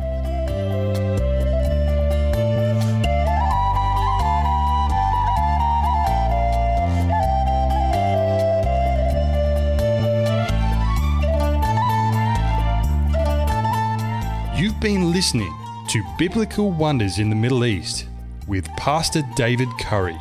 Been 14.80 15.12
listening 15.12 15.54
to 15.88 16.02
Biblical 16.16 16.72
Wonders 16.72 17.18
in 17.18 17.28
the 17.28 17.36
Middle 17.36 17.66
East 17.66 18.06
with 18.48 18.66
Pastor 18.78 19.20
David 19.36 19.68
Curry. 19.78 20.18